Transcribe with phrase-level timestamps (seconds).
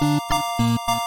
[0.00, 1.01] Música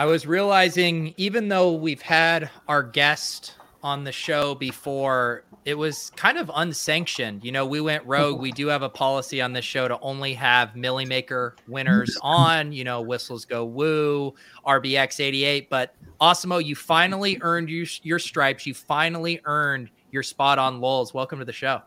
[0.00, 6.10] I was realizing, even though we've had our guest on the show before, it was
[6.16, 7.44] kind of unsanctioned.
[7.44, 8.40] You know, we went rogue.
[8.40, 12.72] We do have a policy on this show to only have Milli Maker winners on,
[12.72, 14.34] you know, Whistles Go Woo,
[14.66, 15.68] RBX 88.
[15.68, 18.64] But Awesemo, you finally earned your, your stripes.
[18.64, 21.12] You finally earned your spot on Lulz.
[21.12, 21.82] Welcome to the show.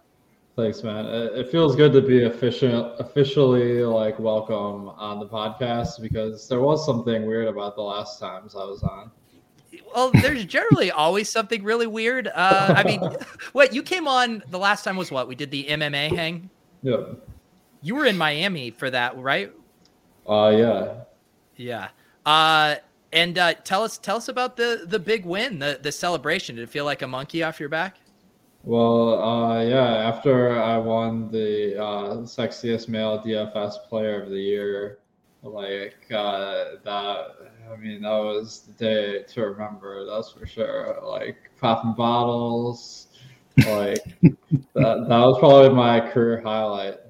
[0.55, 1.05] Thanks, man.
[1.05, 6.85] It feels good to be official, officially like welcome on the podcast because there was
[6.85, 9.09] something weird about the last times I was on.
[9.95, 12.27] Well, there's generally always something really weird.
[12.27, 13.01] Uh, I mean,
[13.53, 16.51] what you came on the last time was what we did the MMA hang.
[16.83, 17.27] Yep.
[17.81, 19.51] You were in Miami for that, right?
[20.29, 20.93] Uh, yeah.
[21.55, 21.87] Yeah.
[22.27, 22.75] Uh,
[23.11, 26.55] and uh, tell us, tell us about the the big win, the the celebration.
[26.55, 27.97] Did it feel like a monkey off your back?
[28.65, 34.99] Well, uh, yeah, after I won the uh, sexiest male DFS player of the year,
[35.41, 37.27] like uh, that,
[37.69, 40.97] I mean, that was the day to remember, that's for sure.
[41.03, 43.07] Like popping bottles,
[43.67, 47.02] like that, that was probably my career highlight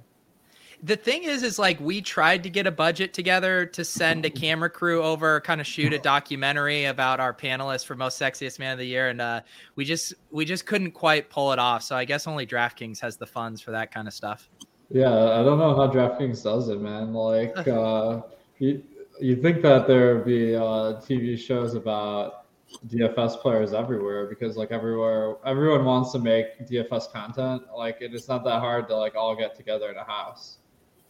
[0.83, 4.29] the thing is is like we tried to get a budget together to send a
[4.29, 8.73] camera crew over kind of shoot a documentary about our panelists for most sexiest man
[8.73, 9.41] of the year and uh,
[9.75, 13.15] we just we just couldn't quite pull it off so i guess only draftkings has
[13.15, 14.49] the funds for that kind of stuff
[14.89, 18.21] yeah i don't know how draftkings does it man like uh
[18.59, 18.83] you
[19.21, 22.41] you think that there would be uh tv shows about
[22.87, 27.61] DFS players everywhere because like everywhere everyone wants to make DFS content.
[27.77, 30.57] Like it is not that hard to like all get together in a house.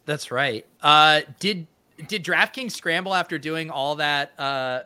[0.05, 0.65] That's right.
[0.81, 1.67] Uh, did
[2.07, 4.81] did DraftKings scramble after doing all that uh,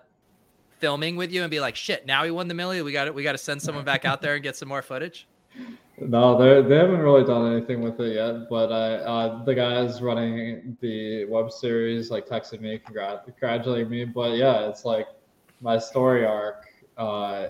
[0.79, 2.85] filming with you and be like, "Shit, now we won the million.
[2.85, 3.15] We got it.
[3.15, 5.27] We got to send someone back out there and get some more footage."
[5.99, 8.49] No, they they haven't really done anything with it yet.
[8.49, 14.05] But I, uh, the guys running the web series like texted me, congrat- congratulating me.
[14.05, 15.07] But yeah, it's like
[15.61, 16.65] my story arc,
[16.97, 17.47] uh,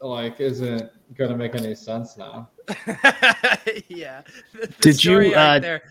[0.00, 2.48] like isn't gonna make any sense now.
[3.88, 4.22] yeah.
[4.52, 5.34] The Did you?
[5.34, 5.82] Uh, there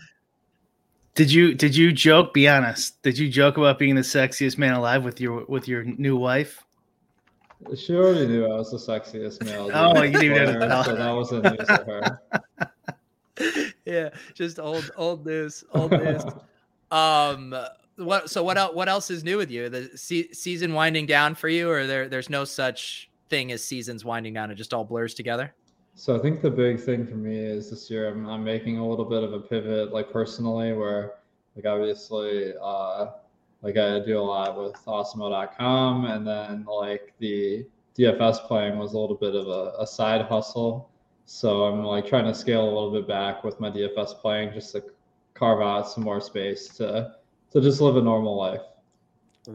[1.20, 2.32] did you did you joke?
[2.32, 3.02] Be honest.
[3.02, 6.64] Did you joke about being the sexiest man alive with your with your new wife?
[7.76, 9.70] She already knew I was the sexiest male.
[9.74, 10.82] Oh, you didn't even know.
[10.82, 12.20] So that wasn't news to
[13.36, 13.64] her.
[13.84, 16.22] yeah, just old old news, old news.
[16.90, 17.54] um,
[17.96, 18.30] what?
[18.30, 18.74] So what else?
[18.74, 19.68] What else is new with you?
[19.68, 22.08] The se- season winding down for you, or there?
[22.08, 24.50] There's no such thing as seasons winding down.
[24.50, 25.54] It just all blurs together.
[26.00, 28.88] So I think the big thing for me is this year I'm, I'm making a
[28.88, 31.16] little bit of a pivot, like personally, where
[31.54, 33.08] like obviously, uh,
[33.60, 37.66] like I do a lot with Awesemo.com, and then like the
[37.98, 40.88] DFS playing was a little bit of a, a side hustle.
[41.26, 44.72] So I'm like trying to scale a little bit back with my DFS playing, just
[44.72, 44.82] to
[45.34, 47.14] carve out some more space to
[47.52, 48.62] to just live a normal life.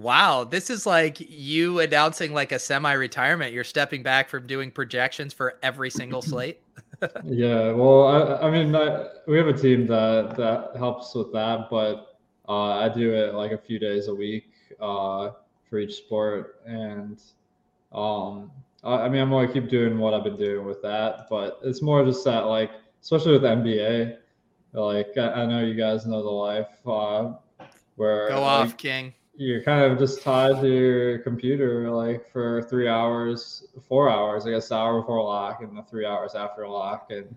[0.02, 3.54] Wow, this is like you announcing like a semi-retirement.
[3.54, 6.60] You're stepping back from doing projections for every single slate.
[7.24, 11.70] yeah, well, I, I mean, I, we have a team that that helps with that,
[11.70, 12.18] but
[12.50, 14.52] uh, I do it like a few days a week
[14.82, 15.32] uh,
[15.70, 17.22] for each sport, and
[17.94, 18.52] um,
[18.84, 21.82] I, I mean, I'm gonna keep doing what I've been doing with that, but it's
[21.82, 22.72] more just that like,
[23.02, 24.18] especially with NBA,
[24.74, 26.68] like I, I know you guys know the life.
[26.86, 27.34] Uh,
[27.96, 29.14] where go like, off, King.
[29.38, 34.52] You're kind of just tied to your computer like for three hours, four hours, I
[34.52, 37.36] guess, hour before lock and the three hours after lock, and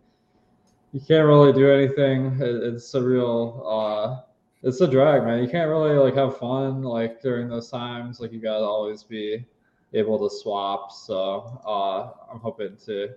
[0.92, 2.40] you can't really do anything.
[2.40, 4.22] It, it's a real, uh,
[4.62, 5.42] it's a drag, man.
[5.42, 8.20] You can't really like have fun like during those times.
[8.20, 9.44] Like you gotta always be
[9.92, 10.92] able to swap.
[10.92, 13.10] So uh, I'm hoping to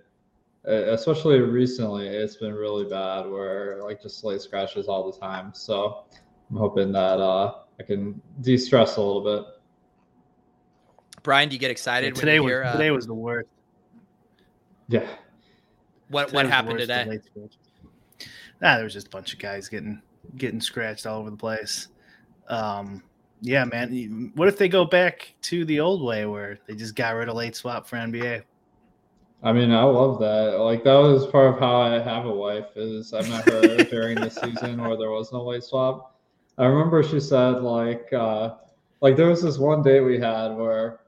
[0.64, 6.04] especially recently it's been really bad where like just late scratches all the time so
[6.50, 9.46] i'm hoping that uh i can de-stress a little bit
[11.22, 13.48] brian do you get excited yeah, today was hear, uh, today was the worst
[14.88, 15.06] yeah
[16.08, 17.18] what today what happened today
[18.60, 20.00] nah there was just a bunch of guys getting
[20.36, 21.88] getting scratched all over the place
[22.48, 23.02] um
[23.40, 27.14] yeah man what if they go back to the old way where they just got
[27.14, 28.42] rid of late swap for nba
[29.44, 30.60] I mean, I love that.
[30.60, 32.76] Like that was part of how I have a wife.
[32.76, 36.11] Is I met her during the season where there was no late swap.
[36.62, 38.54] I remember she said like uh,
[39.00, 41.00] like there was this one date we had where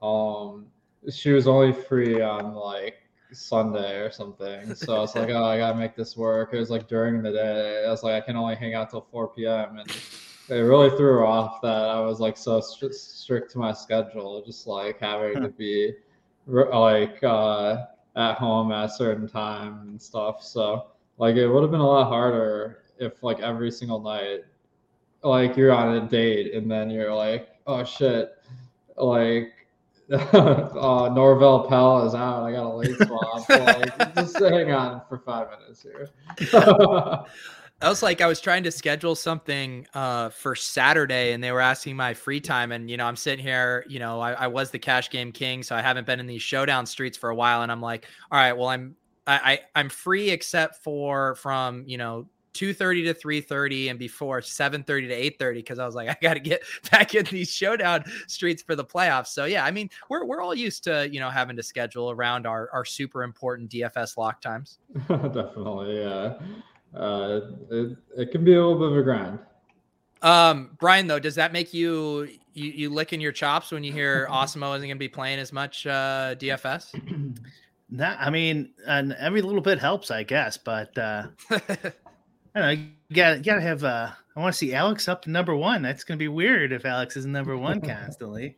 [0.00, 0.64] um
[1.12, 4.74] she was only free on like Sunday or something.
[4.74, 6.54] So I was like, oh, I gotta make this work.
[6.54, 7.84] It was like during the day.
[7.86, 9.76] I was like, I can only hang out till 4 p.m.
[9.76, 9.90] and
[10.48, 14.42] it really threw her off that I was like so st- strict to my schedule,
[14.46, 15.92] just like having to be
[16.46, 17.84] like uh,
[18.16, 20.42] at home at a certain time and stuff.
[20.42, 20.86] So
[21.18, 24.44] like it would have been a lot harder if like every single night,
[25.24, 28.32] like you're on a date and then you're like, oh shit,
[28.96, 29.52] like
[30.12, 32.44] uh, Norvel Pelle is out.
[32.44, 33.48] I got a late swap.
[33.48, 36.10] like, just hang on for five minutes here.
[37.82, 41.60] I was like, I was trying to schedule something uh, for Saturday, and they were
[41.60, 42.70] asking my free time.
[42.70, 43.84] And you know, I'm sitting here.
[43.88, 46.42] You know, I, I, was the cash game king, so I haven't been in these
[46.42, 47.62] showdown streets for a while.
[47.62, 48.96] And I'm like, all right, well, I'm
[49.26, 54.84] I, I am free except for from you know 2:30 to 3:30 and before 7:30
[54.84, 58.62] to 8:30 because I was like I got to get back in these showdown streets
[58.62, 59.28] for the playoffs.
[59.28, 62.46] So yeah, I mean we're we're all used to you know having to schedule around
[62.46, 64.78] our our super important DFS lock times.
[65.08, 66.34] Definitely, yeah
[66.96, 67.40] uh,
[67.70, 69.38] it, it can be a little bit of a grind.
[70.22, 74.26] Um, Brian, though, does that make you you, you licking your chops when you hear
[74.30, 77.38] Awesemo isn't going to be playing as much uh, DFS?
[77.90, 80.56] Nah, I mean, and every little bit helps, I guess.
[80.56, 81.26] But uh,
[82.54, 83.84] I don't know, you gotta, gotta have.
[83.84, 85.82] Uh, I want to see Alex up to number one.
[85.82, 88.56] That's going to be weird if Alex is number one constantly.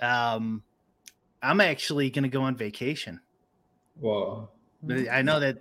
[0.00, 0.62] Um,
[1.42, 3.20] I'm actually going to go on vacation.
[4.00, 4.48] Whoa!
[4.82, 5.58] But I know that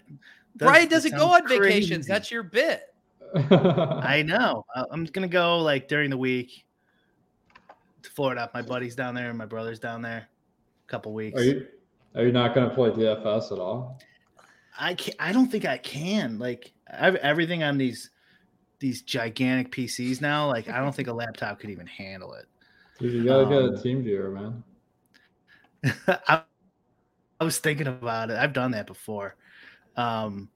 [0.55, 1.61] Brian doesn't go on crazy.
[1.61, 2.07] vacations.
[2.07, 2.93] That's your bit.
[3.35, 4.65] I know.
[4.75, 6.65] I'm gonna go like during the week
[8.03, 8.49] to Florida.
[8.53, 10.27] My buddy's down there, my brother's down there.
[10.87, 11.39] A couple weeks.
[11.39, 11.67] Are you
[12.15, 13.99] are you not gonna play DFS at all?
[14.79, 16.39] I can't, I don't think I can.
[16.39, 18.09] Like I have everything on these
[18.79, 20.47] these gigantic PCs now.
[20.47, 22.45] Like I don't think a laptop could even handle it.
[22.99, 24.63] Dude, you gotta um, get a um, team viewer, man.
[26.27, 26.43] I,
[27.39, 28.37] I was thinking about it.
[28.37, 29.35] I've done that before.
[29.97, 30.49] Um,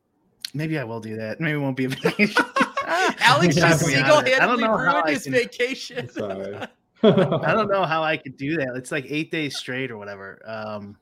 [0.54, 1.40] maybe I will do that.
[1.40, 2.46] Maybe it won't be a vacation.
[2.88, 5.34] Alex just single-handedly ruined his can...
[5.34, 6.10] vacation.
[6.10, 6.58] Sorry.
[7.04, 8.76] I don't know how I could do that.
[8.76, 10.42] It's like eight days straight or whatever.
[10.46, 10.98] Um,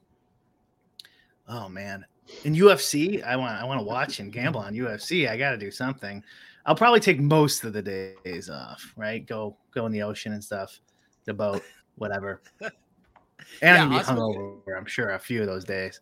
[1.47, 2.05] oh man,
[2.43, 5.29] in UFC, I want I want to watch and gamble on UFC.
[5.29, 6.23] I got to do something.
[6.65, 8.93] I'll probably take most of the days off.
[8.95, 10.79] Right, go go in the ocean and stuff,
[11.25, 11.63] the boat,
[11.95, 12.41] whatever.
[13.61, 14.77] And yeah, I'm be hungover.
[14.77, 15.99] I'm sure a few of those days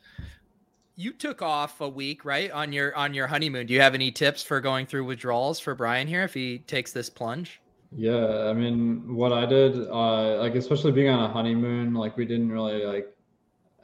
[1.02, 3.66] you took off a week, right, on your on your honeymoon.
[3.66, 6.92] Do you have any tips for going through withdrawals for Brian here if he takes
[6.92, 7.62] this plunge?
[7.96, 12.26] Yeah, I mean, what I did, uh, like especially being on a honeymoon, like we
[12.26, 13.08] didn't really like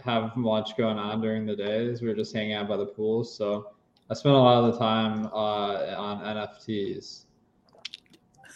[0.03, 2.01] have much going on during the days.
[2.01, 3.71] We were just hanging out by the pool, so
[4.09, 7.25] I spent a lot of the time uh, on NFTs.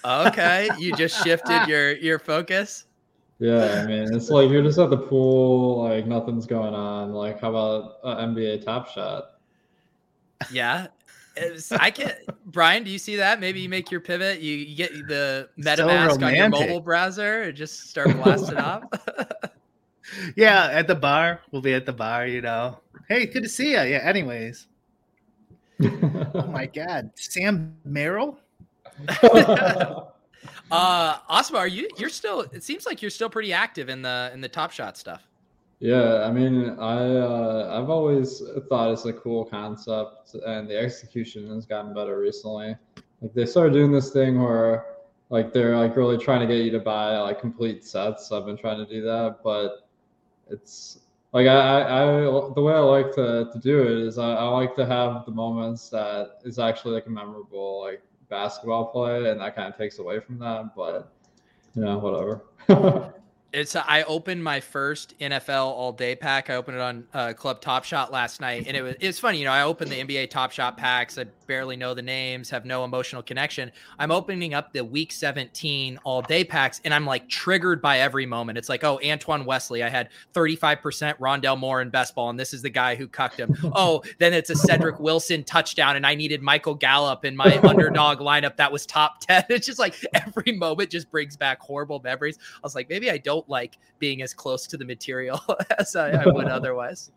[0.03, 2.86] Okay, you just shifted your your focus.
[3.39, 7.12] Yeah, I mean, it's like you're just at the pool, like nothing's going on.
[7.12, 9.31] Like, how about an NBA Top Shot?
[10.51, 10.88] Yeah,
[11.71, 12.13] I can.
[12.45, 13.39] Brian, do you see that?
[13.39, 14.41] Maybe you make your pivot.
[14.41, 18.83] You, you get the MetaMask so on your mobile browser and just start blasting off.
[20.36, 21.41] yeah, at the bar.
[21.51, 22.27] We'll be at the bar.
[22.27, 22.79] You know.
[23.08, 23.81] Hey, good to see you.
[23.81, 24.01] Yeah.
[24.03, 24.67] Anyways.
[25.81, 28.39] oh my God, Sam Merrill.
[30.72, 31.89] Uh, Awesemo, are you?
[31.98, 32.41] You're still.
[32.53, 35.27] It seems like you're still pretty active in the in the Top Shot stuff.
[35.81, 41.53] Yeah, I mean, I uh, I've always thought it's a cool concept, and the execution
[41.53, 42.75] has gotten better recently.
[43.22, 44.86] Like they started doing this thing where
[45.29, 48.31] like they're like really trying to get you to buy like complete sets.
[48.31, 49.89] I've been trying to do that, but
[50.50, 51.00] it's
[51.33, 52.05] like I, I,
[52.53, 55.31] the way I like to, to do it is I, I like to have the
[55.31, 60.00] moments that is actually like a memorable like basketball play, and that kind of takes
[60.00, 60.75] away from that.
[60.75, 61.12] But
[61.75, 63.13] you know, whatever.
[63.53, 66.50] It's I opened my first NFL all day pack.
[66.50, 69.39] I opened it on uh, Club Top Shot last night, and it was it's funny.
[69.39, 71.17] You know, I opened the NBA Top Shot packs.
[71.17, 73.74] I barely know the names, have no emotional connection.
[74.00, 78.25] I'm opening up the Week 17 all day packs, and I'm like triggered by every
[78.25, 78.58] moment.
[78.58, 82.53] It's like, oh, Antoine Wesley, I had 35% Rondale Moore in best ball, and this
[82.53, 83.53] is the guy who cucked him.
[83.75, 88.20] oh, then it's a Cedric Wilson touchdown, and I needed Michael Gallup in my underdog
[88.20, 89.43] lineup that was top 10.
[89.51, 92.39] It's just like every moment just brings back horrible memories.
[92.55, 95.41] I was like, maybe I don't like being as close to the material
[95.79, 97.12] as I, I would otherwise.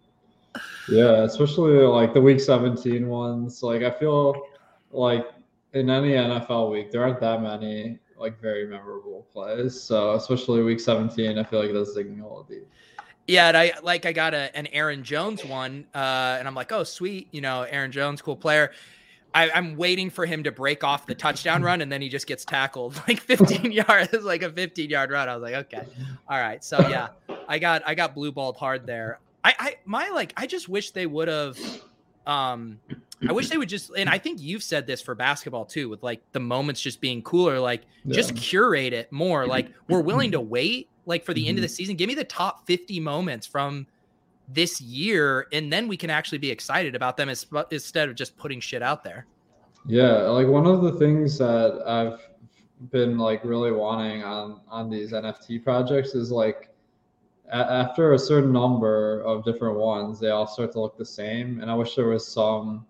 [0.89, 3.63] Yeah, especially like the week 17 ones.
[3.63, 4.47] Like I feel
[4.93, 5.27] like
[5.73, 9.81] in any NFL week, there aren't that many like very memorable plays.
[9.81, 12.67] So especially week 17, I feel like that's digging a little deep.
[13.27, 16.73] Yeah, and I like I got a, an Aaron Jones one, uh, and I'm like,
[16.73, 18.73] oh sweet, you know, Aaron Jones, cool player.
[19.35, 22.27] I, am waiting for him to break off the touchdown run, and then he just
[22.27, 25.29] gets tackled like 15 yards, like a 15 yard run.
[25.29, 25.85] I was like, okay,
[26.29, 26.63] all right.
[26.63, 27.09] So yeah,
[27.49, 29.19] I got I got blue balled hard there.
[29.43, 31.59] I, I my like I just wish they would have.
[32.27, 32.79] Um,
[33.29, 36.03] I wish they would just, and I think you've said this for basketball too, with
[36.03, 37.59] like the moments just being cooler.
[37.59, 38.15] Like yeah.
[38.15, 39.47] just curate it more.
[39.47, 41.75] Like we're willing to wait, like for the end of the mm-hmm.
[41.75, 41.97] season.
[41.97, 43.87] Give me the top 50 moments from
[44.49, 48.37] this year, and then we can actually be excited about them as, instead of just
[48.37, 49.27] putting shit out there.
[49.87, 52.21] Yeah, like one of the things that I've
[52.91, 56.71] been like really wanting on on these NFT projects is like
[57.51, 61.61] a- after a certain number of different ones, they all start to look the same,
[61.61, 62.87] and I wish there was some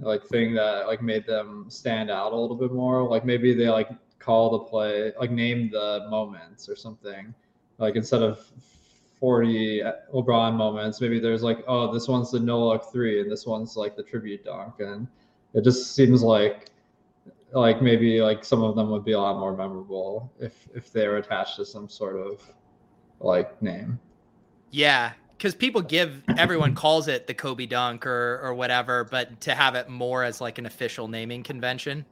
[0.00, 3.02] like thing that like made them stand out a little bit more.
[3.08, 3.88] Like maybe they like
[4.18, 7.34] call the play, like name the moments or something.
[7.78, 8.46] Like instead of
[9.20, 9.82] 40
[10.14, 11.00] LeBron moments.
[11.00, 14.02] Maybe there's like, oh, this one's the no look three, and this one's like the
[14.02, 15.06] tribute dunk, and
[15.54, 16.70] it just seems like
[17.52, 21.08] like maybe like some of them would be a lot more memorable if if they
[21.08, 22.42] were attached to some sort of
[23.20, 23.98] like name.
[24.70, 29.54] Yeah, because people give everyone calls it the Kobe dunk or or whatever, but to
[29.54, 32.04] have it more as like an official naming convention.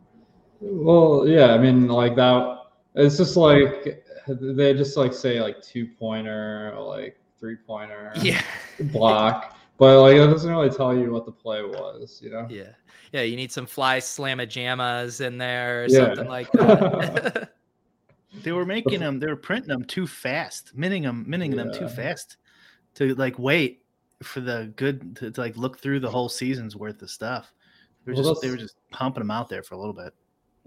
[0.60, 2.62] Well, yeah, I mean like that.
[2.94, 8.42] It's just like they just like say like two pointer or like three pointer yeah.
[8.80, 9.56] block.
[9.78, 12.47] But like it doesn't really tell you what the play was you know?
[12.50, 12.71] Yeah.
[13.12, 15.99] Yeah you need some fly slamma jammas in there or yeah.
[16.06, 17.52] something like that.
[18.42, 21.64] They were making them they were printing them too fast minting them minting yeah.
[21.64, 22.37] them too fast
[22.97, 23.83] to like wait
[24.23, 27.50] for the good to, to, like look through the whole season's worth of stuff.
[28.04, 30.12] They were, well, just, they were just pumping them out there for a little bit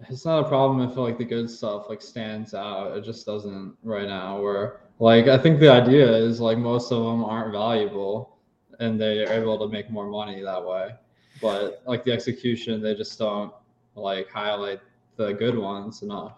[0.08, 2.96] it's not a problem if like the good stuff like stands out.
[2.96, 4.42] It just doesn't right now.
[4.42, 8.38] Where like I think the idea is like most of them aren't valuable,
[8.80, 10.92] and they are able to make more money that way.
[11.42, 13.54] But like the execution, they just don't
[13.96, 14.80] like highlight
[15.18, 16.34] the good ones enough.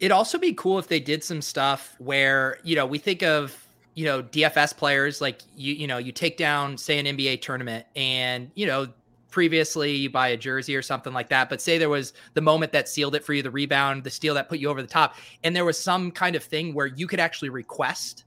[0.00, 3.56] It'd also be cool if they did some stuff where you know we think of
[3.94, 7.84] you know DFS players like you you know you take down say an NBA tournament
[7.96, 8.86] and you know
[9.30, 12.72] previously you buy a jersey or something like that but say there was the moment
[12.72, 15.16] that sealed it for you the rebound the steal that put you over the top
[15.44, 18.24] and there was some kind of thing where you could actually request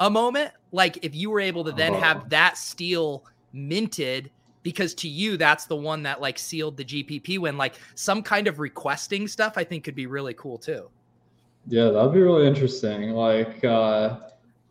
[0.00, 2.00] a moment like if you were able to then oh.
[2.00, 4.30] have that steal minted
[4.62, 8.46] because to you that's the one that like sealed the gpp win like some kind
[8.46, 10.88] of requesting stuff i think could be really cool too
[11.66, 14.18] yeah that'd be really interesting like uh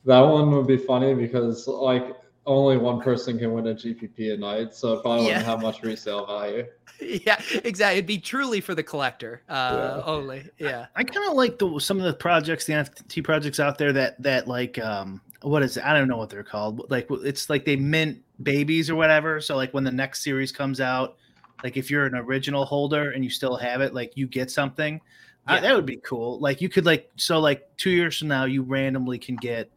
[0.06, 4.38] that one would be funny because like only one person can win a GPP a
[4.38, 5.38] night, so it probably yeah.
[5.38, 6.66] wouldn't have much resale value.
[7.02, 7.98] Yeah, exactly.
[7.98, 10.04] It'd be truly for the collector uh, yeah.
[10.06, 10.48] only.
[10.60, 13.92] Yeah, I kind of like the some of the projects, the NFT projects out there
[13.92, 15.84] that that like um what is it?
[15.84, 16.90] I don't know what they're called.
[16.90, 19.42] Like it's like they mint babies or whatever.
[19.42, 21.18] So like when the next series comes out,
[21.64, 25.02] like if you're an original holder and you still have it, like you get something.
[25.50, 25.60] Yeah.
[25.60, 26.40] that would be cool.
[26.40, 29.70] Like you could like so like two years from now, you randomly can get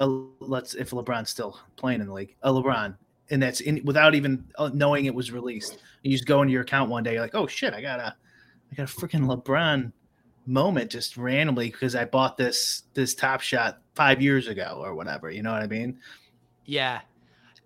[0.00, 0.06] a,
[0.40, 2.96] let's if LeBron's still playing in the league, a LeBron,
[3.30, 5.78] and that's in without even uh, knowing it was released.
[6.02, 8.14] You just go into your account one day, you're like, oh shit, I got a,
[8.72, 9.92] I got a freaking LeBron
[10.46, 15.30] moment just randomly because I bought this this Top Shot five years ago or whatever.
[15.30, 15.98] You know what I mean?
[16.64, 17.00] Yeah,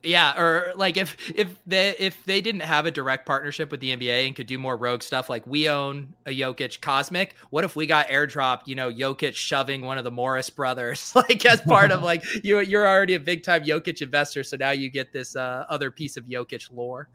[0.02, 3.96] yeah, or like if if they if they didn't have a direct partnership with the
[3.96, 7.34] NBA and could do more rogue stuff, like we own a Jokic Cosmic.
[7.50, 8.62] What if we got airdropped?
[8.66, 12.58] You know, Jokic shoving one of the Morris brothers, like as part of like you
[12.60, 16.16] you're already a big time Jokic investor, so now you get this uh, other piece
[16.16, 17.08] of Jokic lore.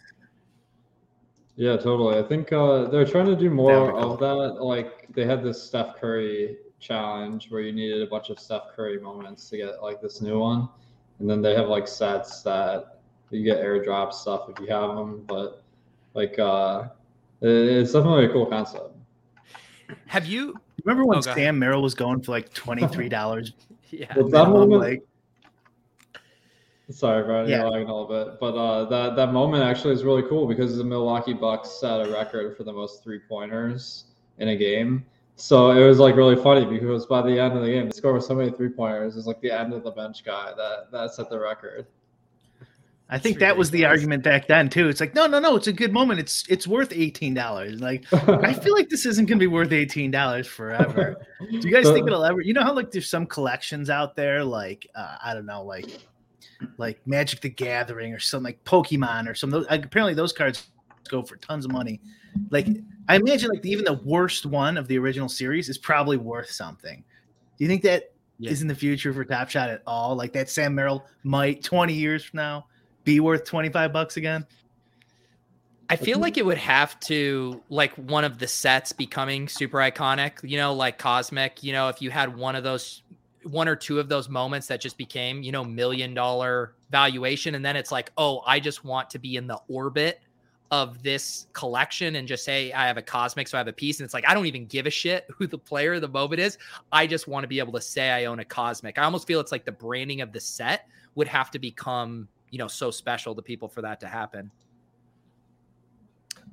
[1.58, 2.20] Yeah, totally.
[2.20, 4.14] I think uh, they're trying to do more cool.
[4.14, 4.64] of that.
[4.64, 9.00] Like they had this Steph Curry challenge where you needed a bunch of Steph Curry
[9.00, 10.70] moments to get like this new one
[11.20, 13.00] and then they have like sets that
[13.32, 15.24] you get airdrop stuff if you have them.
[15.28, 15.64] But
[16.14, 16.86] like, uh,
[17.42, 18.92] it's definitely a cool concept.
[20.08, 20.56] Have you?
[20.84, 21.22] Remember when Oh.
[21.22, 23.54] Sam Merrill was going for like twenty three dollars?
[23.90, 24.14] Yeah.
[24.16, 25.04] Well, that moment, like
[26.90, 27.62] Sorry, Brian, Yeah.
[27.64, 28.40] you're lagging a little bit.
[28.40, 32.12] But uh, that that moment actually is really cool because the Milwaukee Bucks set a
[32.12, 34.06] record for the most three pointers
[34.38, 35.06] in a game.
[35.40, 38.12] So it was like really funny because by the end of the game, the score
[38.12, 39.14] was so many three pointers.
[39.14, 41.86] It was like the end of the bench guy that that set the record.
[43.10, 44.90] I think that was the argument back then too.
[44.90, 46.20] It's like no, no, no, it's a good moment.
[46.20, 47.80] It's it's worth eighteen dollars.
[47.80, 51.16] Like I feel like this isn't going to be worth eighteen dollars forever.
[51.40, 52.42] Do you guys think it'll ever?
[52.42, 55.86] You know how like there's some collections out there, like uh, I don't know, like
[56.78, 59.52] like Magic the Gathering or something like Pokemon or some.
[59.52, 60.68] Like, apparently, those cards
[61.10, 62.02] go for tons of money.
[62.50, 62.68] Like
[63.10, 67.04] I imagine, like even the worst one of the original series is probably worth something.
[67.58, 68.64] Do you think that is Yeah.
[68.64, 70.16] in the future for Top Shot at all?
[70.16, 72.68] Like that Sam Merrill might twenty years from now
[73.04, 74.46] be worth twenty five bucks again?
[75.90, 80.34] I feel like it would have to like one of the sets becoming super iconic,
[80.44, 83.04] you know, like Cosmic, you know, if you had one of those
[83.44, 87.64] one or two of those moments that just became, you know, million dollar valuation and
[87.64, 90.20] then it's like, "Oh, I just want to be in the orbit
[90.70, 94.00] of this collection and just say I have a Cosmic so I have a piece
[94.00, 96.42] and it's like I don't even give a shit who the player of the moment
[96.42, 96.58] is.
[96.92, 98.98] I just want to be able to say I own a Cosmic.
[98.98, 102.58] I almost feel it's like the branding of the set would have to become, you
[102.58, 104.52] know, so special to people for that to happen.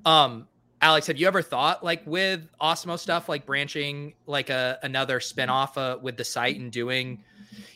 [0.05, 0.47] Um,
[0.81, 5.77] Alex, have you ever thought like with Awesemo stuff, like branching like a another spinoff
[5.77, 7.25] uh, with the site and doing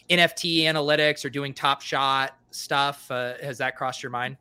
[0.09, 3.11] NFT analytics or doing Top Shot stuff?
[3.11, 4.37] Uh, has that crossed your mind?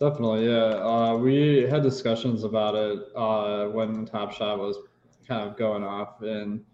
[0.00, 0.74] Definitely, yeah.
[0.82, 4.76] Uh, we had discussions about it uh, when Top Shot was
[5.26, 6.64] kind of going off in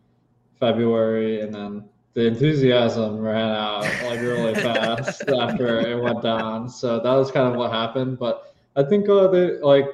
[0.59, 1.85] February, and then
[2.15, 6.69] the enthusiasm ran out like really fast after it went down.
[6.69, 8.19] So that was kind of what happened.
[8.19, 9.87] But I think uh, they like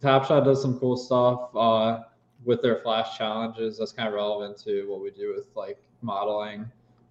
[0.00, 2.04] Top Shot does some cool stuff uh,
[2.44, 3.78] with their flash challenges.
[3.78, 6.70] That's kind of relevant to what we do with like modeling,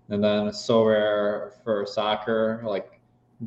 [0.10, 2.99] and then Sorare for soccer, like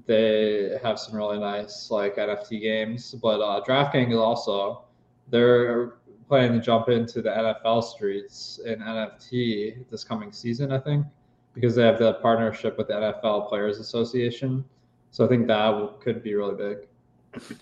[0.07, 3.13] they have some really nice like NFT games.
[3.13, 4.85] But uh, DraftKings also
[5.29, 5.95] they're
[6.29, 11.07] planning to jump into the NFL streets in NFT this coming season, I think,
[11.55, 14.65] because they have the partnership with the NFL Players Association.
[15.11, 17.53] So I think that could be really big.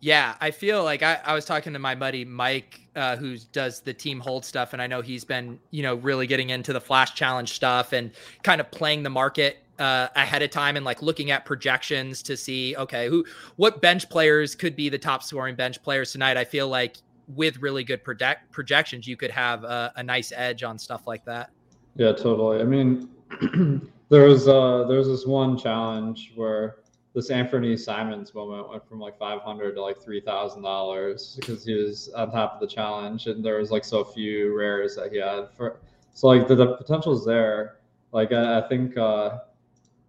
[0.00, 3.80] Yeah, I feel like I, I was talking to my buddy Mike, uh, who does
[3.80, 6.80] the team hold stuff, and I know he's been, you know, really getting into the
[6.80, 8.10] flash challenge stuff and
[8.42, 12.36] kind of playing the market uh, ahead of time and like looking at projections to
[12.36, 13.24] see, okay, who,
[13.56, 16.36] what bench players could be the top scoring bench players tonight.
[16.36, 16.96] I feel like
[17.28, 21.24] with really good project projections, you could have a, a nice edge on stuff like
[21.24, 21.50] that.
[21.96, 22.60] Yeah, totally.
[22.60, 23.08] I mean,
[24.08, 26.76] there was uh there was this one challenge where
[27.14, 31.64] this Anthony Simons moment went from like five hundred to like three thousand dollars because
[31.64, 35.12] he was on top of the challenge, and there was like so few rares that
[35.12, 35.80] he had for.
[36.12, 37.76] So like the, the potential's there.
[38.12, 39.38] Like I, I think uh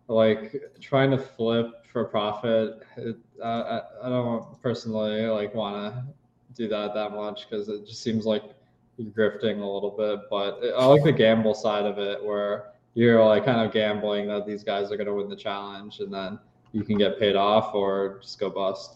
[0.08, 2.84] like trying to flip for profit.
[2.98, 6.04] It, I I don't personally like want to
[6.54, 8.44] do that that much because it just seems like
[8.98, 13.24] you're grifting a little bit, but I like the gamble side of it where you're
[13.24, 16.39] like kind of gambling that these guys are going to win the challenge and then
[16.72, 18.96] you can get paid off or just go bust.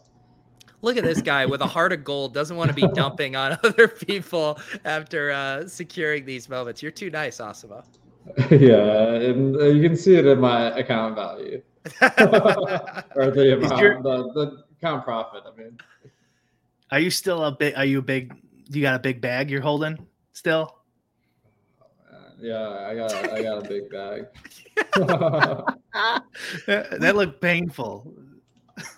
[0.82, 3.58] Look at this guy with a heart of gold, doesn't want to be dumping on
[3.63, 6.82] other people after uh, securing these moments.
[6.82, 7.84] You're too nice, Awesemo.
[8.51, 11.62] yeah, and uh, you can see it in my account value
[12.01, 15.43] or the amount, your- the, the account profit.
[15.47, 15.77] I mean,
[16.91, 17.75] Are you still a big?
[17.75, 18.34] Are you a big?
[18.69, 19.97] You got a big bag you're holding
[20.34, 20.75] still?
[21.82, 24.27] uh, yeah, I got I got a big bag.
[26.67, 28.13] that looked painful.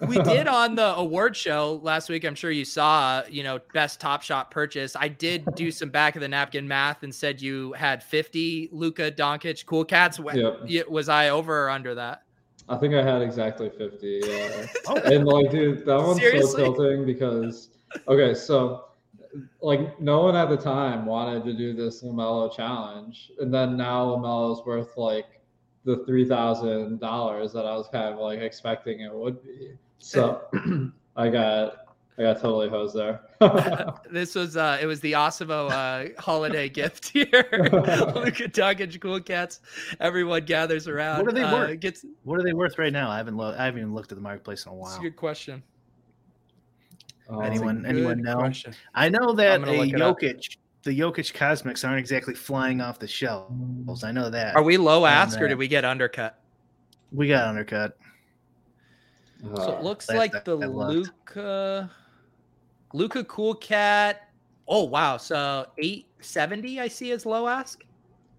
[0.08, 2.24] We did on the award show last week.
[2.24, 4.96] I'm sure you saw, you know, best top shot purchase.
[4.96, 9.12] I did do some back of the napkin math and said you had 50 Luka
[9.12, 10.20] Doncic cool cats.
[10.20, 10.88] Yep.
[10.90, 12.24] Was I over or under that?
[12.70, 14.22] I think I had exactly 50.
[14.26, 14.66] Yeah.
[14.88, 16.52] Oh, and like, dude, that one's Seriously?
[16.52, 17.70] so tilting because,
[18.08, 18.86] okay, so
[19.62, 24.06] like no one at the time wanted to do this Lamelo challenge, and then now
[24.06, 25.41] Lamelo's worth like
[25.84, 29.74] the three thousand dollars that I was kind of like expecting it would be.
[30.00, 30.42] So
[31.16, 31.78] I got
[32.18, 33.22] I got totally hosed there.
[34.12, 37.32] This was uh it was the Awesemo uh holiday gift here.
[37.52, 39.62] Luka Doncic cool cats.
[40.00, 41.20] Everyone gathers around.
[41.20, 41.80] What are they uh, worth?
[41.80, 43.10] Gets What are they worth right now?
[43.10, 44.86] I haven't lo- I haven't even looked at the marketplace in a while.
[44.90, 45.08] that's while.
[45.08, 45.64] a good question.
[47.30, 48.36] Um, Anyone- anyone know?
[48.36, 48.74] question.
[48.94, 50.20] I know that a gonna look it up.
[50.20, 54.04] Jokic, the Jokic Cosmics aren't exactly flying off the shelves.
[54.04, 54.56] I know that.
[54.56, 56.40] Are we low ask or uh, did we get undercut?
[57.12, 57.98] We got undercut.
[59.56, 60.56] So uh, it looks that- like that- the.
[60.56, 61.92] Luka
[62.94, 64.28] Luka Cool Cat
[64.68, 67.84] Oh wow, so eight seventy I see as low ask.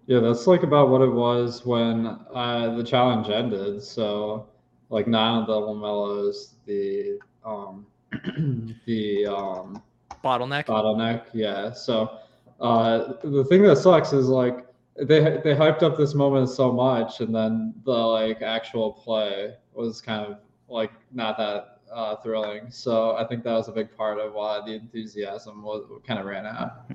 [0.07, 3.83] Yeah, that's like about what it was when uh, the challenge ended.
[3.83, 4.47] So
[4.89, 7.85] like nine of the Lamelos, the um
[8.85, 9.81] the um
[10.23, 10.65] bottleneck.
[10.65, 11.71] Bottleneck, yeah.
[11.71, 12.17] So
[12.63, 17.19] uh the thing that sucks is like they they hyped up this moment so much
[17.19, 22.69] and then the like actual play was kind of like not that uh, thrilling.
[22.69, 26.25] So I think that was a big part of why the enthusiasm was kind of
[26.25, 26.85] ran out.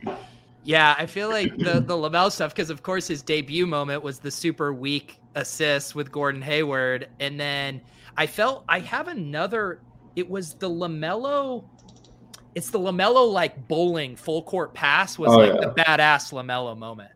[0.64, 4.18] Yeah, I feel like the the Lamelo stuff because of course his debut moment was
[4.18, 7.80] the super weak assist with Gordon Hayward, and then
[8.16, 9.80] I felt I have another.
[10.16, 11.64] It was the Lamelo.
[12.54, 15.68] It's the Lamelo like bowling full court pass was oh, like yeah.
[15.68, 17.10] the badass Lamelo moment.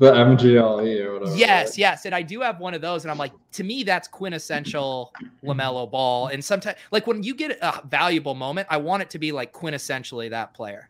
[0.00, 1.36] The MGLE or whatever.
[1.36, 1.78] Yes, right?
[1.78, 5.12] yes, and I do have one of those, and I'm like, to me, that's quintessential
[5.44, 6.28] Lamelo Ball.
[6.28, 9.52] And sometimes, like when you get a valuable moment, I want it to be like
[9.52, 10.88] quintessentially that player.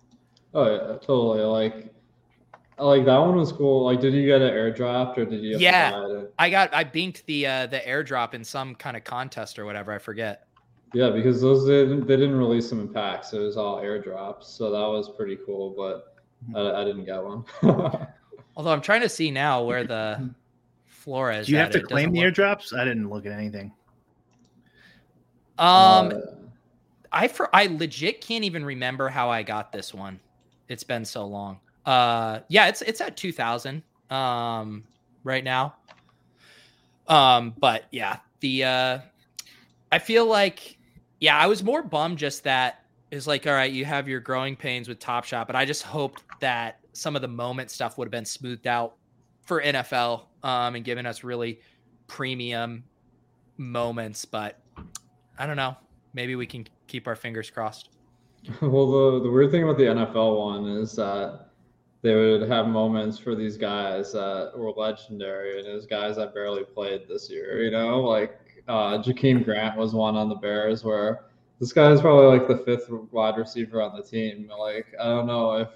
[0.55, 1.41] Oh yeah, totally.
[1.41, 1.93] Like,
[2.79, 3.85] like that one was cool.
[3.85, 5.59] Like, did you get an airdrop or did you?
[5.59, 9.65] yeah, I got I binked the uh the airdrop in some kind of contest or
[9.65, 9.93] whatever.
[9.93, 10.47] I forget.
[10.93, 13.33] Yeah, because those didn't they didn't release them in packs.
[13.33, 15.75] It was all airdrops, so that was pretty cool.
[15.77, 16.17] But
[16.57, 17.45] I, I didn't get one.
[18.57, 20.31] Although I'm trying to see now where the
[20.87, 21.47] Flores.
[21.47, 22.77] Do you have to claim the airdrops?
[22.77, 23.73] I didn't look at anything.
[25.59, 26.13] Um, uh,
[27.13, 30.19] I for I legit can't even remember how I got this one.
[30.69, 31.61] It's been so long.
[31.87, 34.85] Uh, yeah, it's it's at two thousand um
[35.23, 35.77] right now.
[37.07, 38.99] Um, but yeah, the uh,
[39.93, 40.79] I feel like
[41.21, 44.57] yeah, I was more bummed just that is like all right, you have your growing
[44.57, 48.07] pains with Top Shot, but I just hoped that some of the moment stuff would
[48.07, 48.97] have been smoothed out
[49.43, 51.61] for NFL um, and given us really
[52.07, 52.85] premium
[53.57, 54.25] moments.
[54.25, 54.61] But
[55.39, 55.77] I don't know.
[56.15, 57.91] Maybe we can keep our fingers crossed.
[58.63, 61.51] Well, the, the weird thing about the NFL one is that
[62.01, 66.65] they would have moments for these guys that were legendary and those guys that barely
[66.65, 67.63] played this year.
[67.63, 71.25] You know, like uh, Jakeem Grant was one on the Bears where
[71.59, 74.51] this guy is probably like the fifth wide receiver on the team.
[74.59, 75.69] Like, I don't know if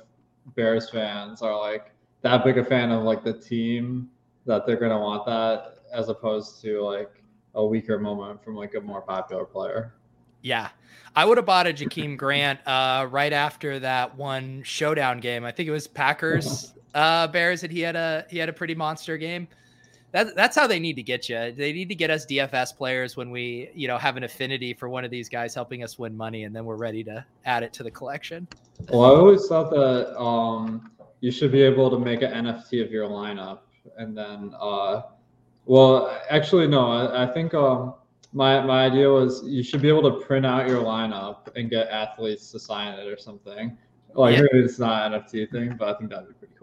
[0.54, 1.90] Bears fans are like
[2.22, 4.08] that big a fan of like the team
[4.46, 7.10] that they're gonna want that as opposed to like
[7.54, 9.94] a weaker moment from like a more popular player.
[10.42, 10.68] Yeah.
[11.16, 15.44] I would have bought a Jakeem Grant uh, right after that one showdown game.
[15.44, 18.74] I think it was Packers uh, Bears and he had a he had a pretty
[18.74, 19.48] monster game.
[20.14, 21.50] That, that's how they need to get you.
[21.50, 24.88] They need to get us DFS players when we, you know, have an affinity for
[24.88, 27.72] one of these guys helping us win money, and then we're ready to add it
[27.72, 28.46] to the collection.
[28.90, 32.92] Well, I always thought that um, you should be able to make an NFT of
[32.92, 33.62] your lineup,
[33.98, 35.02] and then, uh,
[35.66, 36.92] well, actually, no.
[36.92, 37.94] I, I think um,
[38.32, 41.88] my my idea was you should be able to print out your lineup and get
[41.88, 43.76] athletes to sign it or something.
[44.14, 44.44] Like yeah.
[44.52, 46.53] it's not an NFT thing, but I think that'd be pretty.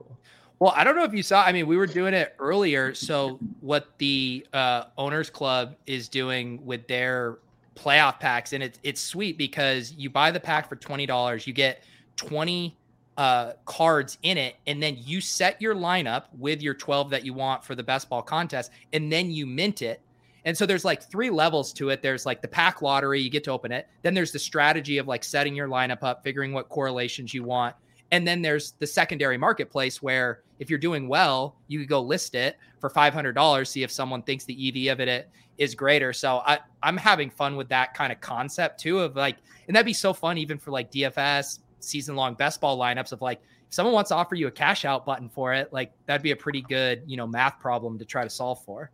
[0.61, 1.43] Well, I don't know if you saw.
[1.43, 2.93] I mean, we were doing it earlier.
[2.93, 7.39] So, what the uh, owners club is doing with their
[7.73, 11.53] playoff packs, and it's it's sweet because you buy the pack for twenty dollars, you
[11.53, 11.83] get
[12.15, 12.77] twenty
[13.17, 17.33] uh, cards in it, and then you set your lineup with your twelve that you
[17.33, 19.99] want for the best ball contest, and then you mint it.
[20.45, 22.03] And so there's like three levels to it.
[22.03, 23.87] There's like the pack lottery, you get to open it.
[24.03, 27.75] Then there's the strategy of like setting your lineup up, figuring what correlations you want.
[28.11, 32.35] And then there's the secondary marketplace where if you're doing well, you could go list
[32.35, 36.13] it for $500, see if someone thinks the EV of it is greater.
[36.13, 39.87] So I, I'm having fun with that kind of concept too of like, and that'd
[39.87, 43.73] be so fun even for like DFS season long best ball lineups of like, if
[43.73, 46.35] someone wants to offer you a cash out button for it, like that'd be a
[46.35, 48.91] pretty good, you know, math problem to try to solve for.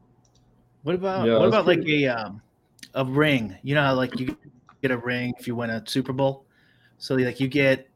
[0.83, 2.41] What about, yeah, what about pretty- like a, um,
[2.93, 3.57] a ring?
[3.63, 4.37] You know, like you
[4.81, 6.45] get a ring if you win a Super Bowl.
[6.97, 7.89] So like you get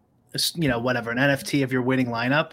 [0.56, 2.52] you know, whatever, an NFT of your winning lineup.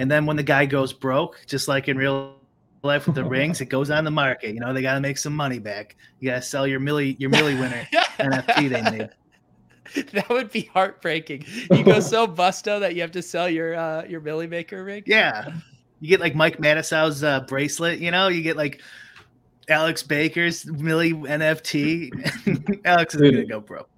[0.00, 2.34] And then when the guy goes broke, just like in real
[2.82, 4.54] life with the rings, it goes on the market.
[4.54, 5.94] You know, they got to make some money back.
[6.20, 7.86] You got to sell your milli your milli winner
[8.18, 9.10] NFT they made.
[10.12, 11.46] That would be heartbreaking.
[11.68, 15.02] You go so busto that you have to sell your uh, your milli maker ring.
[15.04, 15.50] Yeah,
[15.98, 17.98] you get like Mike Matusow's uh, bracelet.
[17.98, 18.80] You know, you get like
[19.68, 22.84] Alex Baker's milli NFT.
[22.84, 23.90] Alex is gonna go broke.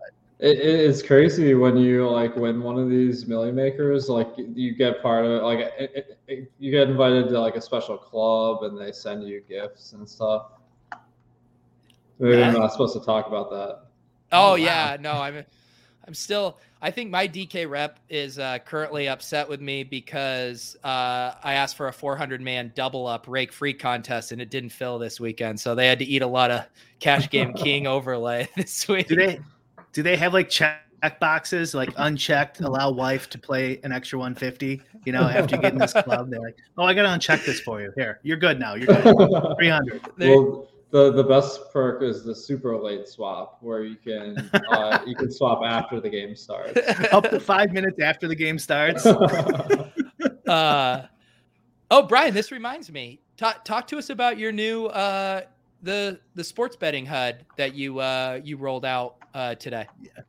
[0.43, 5.01] It, it's crazy when you like when one of these milli makers like you get
[5.01, 8.77] part of it like it, it, you get invited to like a special club and
[8.77, 10.47] they send you gifts and stuff.
[12.19, 12.49] Maybe yeah.
[12.49, 13.83] I'm not supposed to talk about that.
[14.33, 15.01] Oh, oh yeah, wow.
[15.01, 15.45] no, I'm
[16.09, 16.59] I'm still.
[16.81, 21.77] I think my DK rep is uh, currently upset with me because uh, I asked
[21.77, 25.61] for a 400 man double up rake free contest and it didn't fill this weekend,
[25.61, 26.65] so they had to eat a lot of
[26.99, 29.07] cash game king overlay this week.
[29.07, 29.39] Do they
[29.93, 30.83] do they have like check
[31.21, 34.81] boxes like unchecked, allow wife to play an extra 150.
[35.05, 37.61] You know, after you get in this club, they're like, "Oh, I gotta uncheck this
[37.61, 37.93] for you.
[37.97, 38.75] Here, you're good now.
[38.75, 39.57] You're good.
[39.59, 44.99] 300." well, the the best perk is the super late swap, where you can uh,
[45.07, 46.79] you can swap after the game starts.
[47.13, 49.05] Up to five minutes after the game starts.
[50.47, 51.07] uh,
[51.91, 53.21] oh, Brian, this reminds me.
[53.37, 55.41] Talk talk to us about your new uh,
[55.83, 59.87] the the sports betting HUD that you uh, you rolled out uh, today.
[60.01, 60.23] Yeah.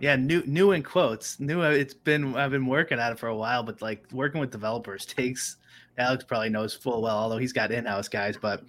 [0.00, 1.38] Yeah, new new in quotes.
[1.40, 4.50] New it's been I've been working at it for a while, but like working with
[4.50, 5.56] developers takes
[5.98, 8.64] Alex probably knows full well, although he's got in-house guys, but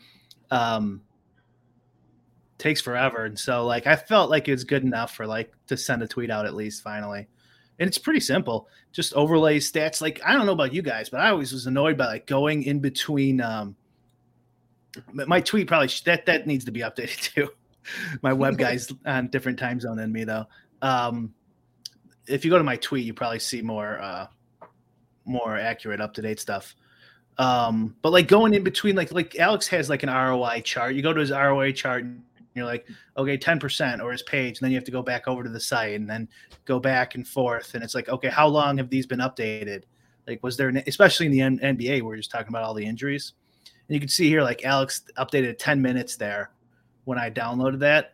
[0.52, 1.02] um
[2.58, 3.24] takes forever.
[3.26, 6.30] And so like I felt like it's good enough for like to send a tweet
[6.30, 7.28] out at least finally.
[7.80, 8.68] And it's pretty simple.
[8.92, 10.02] Just overlay stats.
[10.02, 12.64] Like I don't know about you guys, but I always was annoyed by like going
[12.64, 13.78] in between um
[15.14, 17.50] my tweet probably that that needs to be updated too.
[18.22, 20.46] my web guys on different time zone than me though.
[20.82, 21.34] Um,
[22.28, 24.28] if you go to my tweet, you probably see more uh,
[25.26, 26.76] more accurate, up to date stuff.
[27.38, 30.96] Um, but like going in between, like like Alex has like an ROI chart.
[30.96, 32.22] You go to his ROI chart, and
[32.56, 35.28] you're like, okay, ten percent, or his page, and then you have to go back
[35.28, 36.28] over to the site, and then
[36.66, 39.84] go back and forth, and it's like, okay, how long have these been updated?
[40.28, 42.86] Like, was there, an, especially in the N- NBA, we're just talking about all the
[42.86, 43.34] injuries,
[43.88, 46.52] and you can see here, like Alex updated ten minutes there
[47.06, 48.14] when I downloaded that.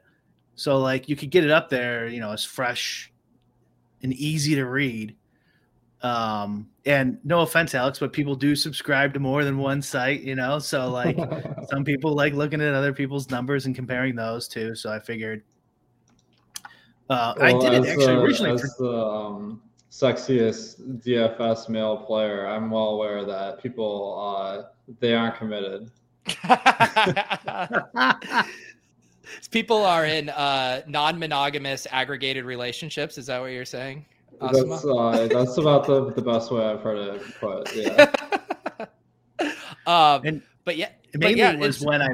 [0.56, 3.12] So like you could get it up there, you know, as fresh
[4.02, 5.16] and easy to read.
[6.02, 10.36] Um, and no offense, Alex, but people do subscribe to more than one site, you
[10.36, 10.60] know.
[10.60, 11.18] So like
[11.70, 14.76] some people like looking at other people's numbers and comparing those too.
[14.76, 15.44] So I figured
[17.10, 18.84] uh, well, I did it actually the, originally as for...
[18.84, 22.48] the um, sexiest DFS male player.
[22.48, 24.64] I'm well aware that people uh,
[25.00, 25.92] they aren't committed.
[29.52, 33.18] people are in uh, non-monogamous aggregated relationships.
[33.18, 34.06] Is that what you're saying?
[34.40, 37.76] That's uh, that's about the, the best way I've heard it put.
[37.76, 38.12] Yeah.
[39.88, 42.10] um, and but yeah, maybe but yeah, it was when I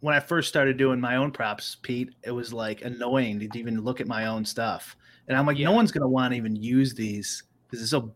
[0.00, 2.14] when I first started doing my own props, Pete.
[2.24, 4.96] It was like annoying to even look at my own stuff,
[5.28, 5.66] and I'm like, yeah.
[5.66, 8.14] no one's gonna want to even use these because it's so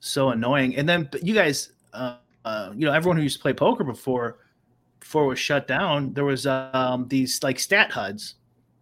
[0.00, 0.76] so annoying.
[0.76, 4.38] And then you guys, uh, uh, you know, everyone who used to play poker before
[5.00, 8.34] before it was shut down, there was um, these like stat HUDs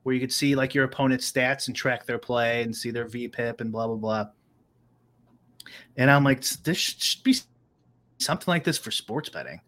[0.03, 3.07] where you could see like your opponent's stats and track their play and see their
[3.07, 4.27] VPIP and blah blah blah.
[5.97, 7.37] And I'm like, this should be
[8.19, 9.61] something like this for sports betting.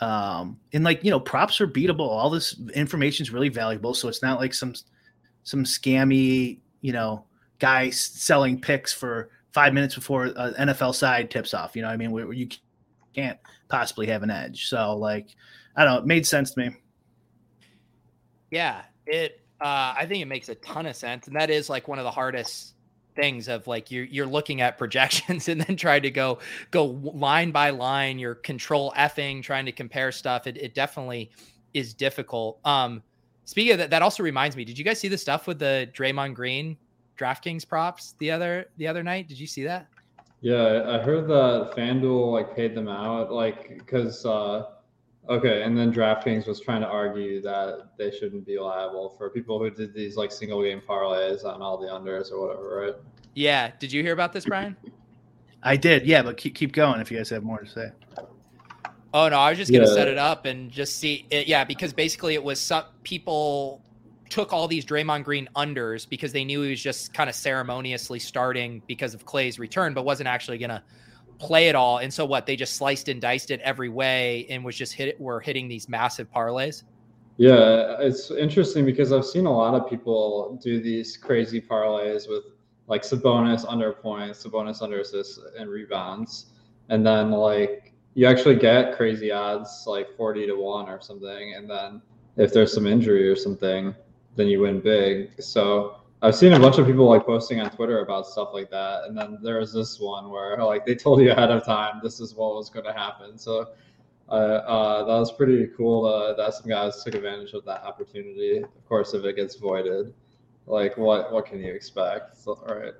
[0.00, 2.08] Um, and like you know, props are beatable.
[2.08, 4.74] All this information is really valuable, so it's not like some
[5.42, 7.24] some scammy you know
[7.58, 11.76] guy selling picks for five minutes before an NFL side tips off.
[11.76, 12.48] You know, I mean, you
[13.14, 13.38] can't
[13.68, 14.68] possibly have an edge.
[14.68, 15.34] So like
[15.76, 15.98] I don't know.
[16.00, 16.76] It made sense to me.
[18.50, 19.40] Yeah, it.
[19.60, 22.04] Uh, I think it makes a ton of sense, and that is like one of
[22.04, 22.74] the hardest
[23.14, 26.38] things of like you're you're looking at projections and then trying to go
[26.70, 28.18] go line by line.
[28.18, 30.46] You're control effing trying to compare stuff.
[30.46, 31.30] It, it definitely
[31.74, 32.58] is difficult.
[32.64, 33.02] Um,
[33.44, 34.64] speaking of that, that also reminds me.
[34.64, 36.76] Did you guys see the stuff with the Draymond Green
[37.18, 39.28] DraftKings props the other the other night?
[39.28, 39.88] Did you see that?
[40.40, 44.64] Yeah, I heard that FanDuel like paid them out, like because uh,
[45.28, 49.58] Okay, and then DraftKings was trying to argue that they shouldn't be liable for people
[49.58, 52.94] who did these like single game parlays on all the unders or whatever, right?
[53.34, 53.70] Yeah.
[53.78, 54.76] Did you hear about this, Brian?
[55.62, 56.06] I did.
[56.06, 57.90] Yeah, but keep keep going if you guys have more to say.
[59.12, 59.94] Oh no, I was just gonna yeah.
[59.94, 61.26] set it up and just see.
[61.30, 63.82] It, yeah, because basically it was some people
[64.28, 68.20] took all these Draymond Green unders because they knew he was just kind of ceremoniously
[68.20, 70.82] starting because of Klay's return, but wasn't actually gonna
[71.40, 71.98] play it all.
[71.98, 72.46] And so what?
[72.46, 75.20] They just sliced and diced it every way and was just hit.
[75.20, 76.84] Were hitting these massive parlays.
[77.38, 82.44] Yeah, it's interesting because I've seen a lot of people do these crazy parlays with
[82.86, 86.46] like Sabonis under points, Sabonis under assists and rebounds,
[86.90, 91.68] and then like you actually get crazy odds like forty to one or something, and
[91.68, 92.02] then
[92.36, 93.94] if there's some injury or something,
[94.36, 95.40] then you win big.
[95.42, 99.04] So I've seen a bunch of people like posting on Twitter about stuff like that,
[99.06, 102.20] and then there was this one where like they told you ahead of time this
[102.20, 103.38] is what was going to happen.
[103.38, 103.68] So
[104.28, 108.58] uh, uh, that was pretty cool to, that some guys took advantage of that opportunity.
[108.58, 110.12] Of course, if it gets voided,
[110.66, 112.36] like what what can you expect?
[112.36, 112.94] So, all right.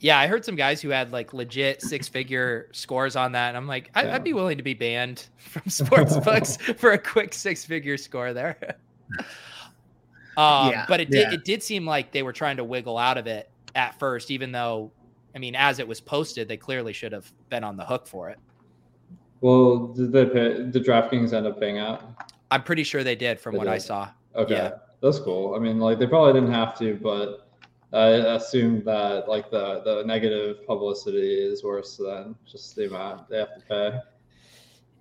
[0.00, 3.56] Yeah, I heard some guys who had like legit six figure scores on that, and
[3.56, 7.34] I'm like, I, would be willing to be banned from sports books for a quick
[7.34, 8.76] six figure score there.
[10.36, 11.32] Um, yeah, but it did yeah.
[11.32, 14.52] it did seem like they were trying to wiggle out of it at first, even
[14.52, 14.90] though,
[15.34, 18.30] I mean, as it was posted, they clearly should have been on the hook for
[18.30, 18.38] it.
[19.40, 22.02] Well, did they pay, did DraftKings end up paying out?
[22.50, 23.72] I'm pretty sure they did from they what did.
[23.72, 24.08] I saw.
[24.36, 24.70] Okay, yeah.
[25.00, 25.54] that's cool.
[25.54, 27.48] I mean, like they probably didn't have to, but
[27.92, 33.38] I assume that like the the negative publicity is worse than just the amount they
[33.38, 33.98] have to pay.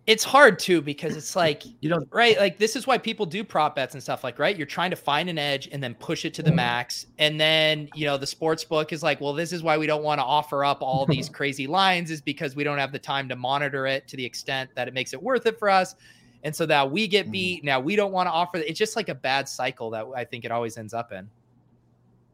[0.05, 3.41] It's hard too because it's like You know, right like this is why people do
[3.41, 6.25] prop bets and stuff like right you're trying to find an edge and then push
[6.25, 9.53] it to the max and then you know the sports book is like well this
[9.53, 12.65] is why we don't want to offer up all these crazy lines is because we
[12.65, 15.45] don't have the time to monitor it to the extent that it makes it worth
[15.45, 15.95] it for us
[16.43, 17.31] and so that we get Mhm.
[17.31, 20.25] beat now we don't want to offer it's just like a bad cycle that i
[20.25, 21.29] think it always ends up in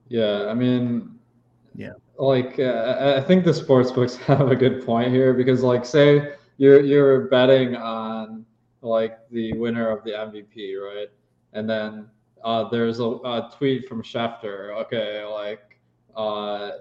[0.07, 1.19] Yeah, I mean,
[1.75, 1.91] Yeah.
[2.17, 2.63] like uh,
[2.99, 6.81] I- I think the sports books have a good point here because, like, say you're
[6.81, 8.45] you're betting on
[8.81, 11.09] like the winner of the MVP, right?
[11.53, 12.07] And then
[12.43, 15.79] uh, there's a, a tweet from Schefter, okay, like
[16.15, 16.71] uh,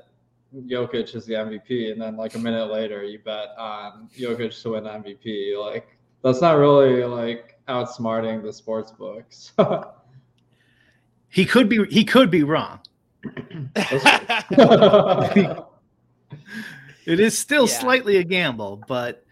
[0.54, 4.70] Jokic is the MVP, and then like a minute later you bet on Jokic to
[4.72, 5.56] win MVP.
[5.58, 9.52] Like, that's not really like outsmarting the sports books.
[11.28, 12.80] he could be he could be wrong.
[17.06, 17.78] It is still Yeah.
[17.80, 19.24] slightly a gamble, but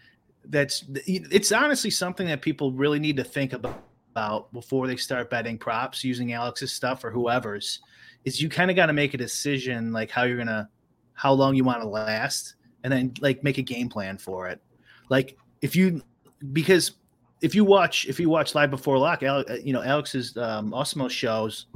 [0.49, 5.59] that's it's honestly something that people really need to think about, before they start betting
[5.59, 7.81] props using Alex's stuff or whoever's.
[8.25, 10.69] Is you kind of got to make a decision like how you're gonna,
[11.13, 14.59] how long you want to last, and then like make a game plan for it.
[15.09, 16.01] Like if you,
[16.51, 16.93] because
[17.41, 21.09] if you watch if you watch live before lock, Ale- you know Alex's um, Awesemo
[21.09, 21.67] shows,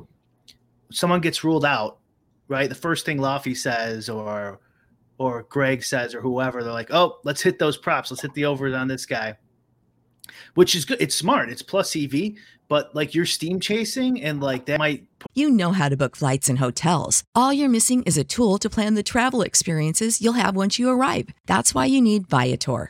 [0.91, 1.99] someone gets ruled out,
[2.47, 2.67] right?
[2.67, 4.59] The first thing Laffy says or
[5.21, 8.09] or Greg says or whoever, they're like, oh, let's hit those props.
[8.09, 9.37] Let's hit the overs on this guy,
[10.55, 10.99] which is good.
[10.99, 11.51] It's smart.
[11.51, 12.31] It's plus EV,
[12.67, 15.05] but like you're steam chasing and like that might.
[15.35, 17.23] You know how to book flights and hotels.
[17.35, 20.89] All you're missing is a tool to plan the travel experiences you'll have once you
[20.89, 21.29] arrive.
[21.45, 22.89] That's why you need Viator.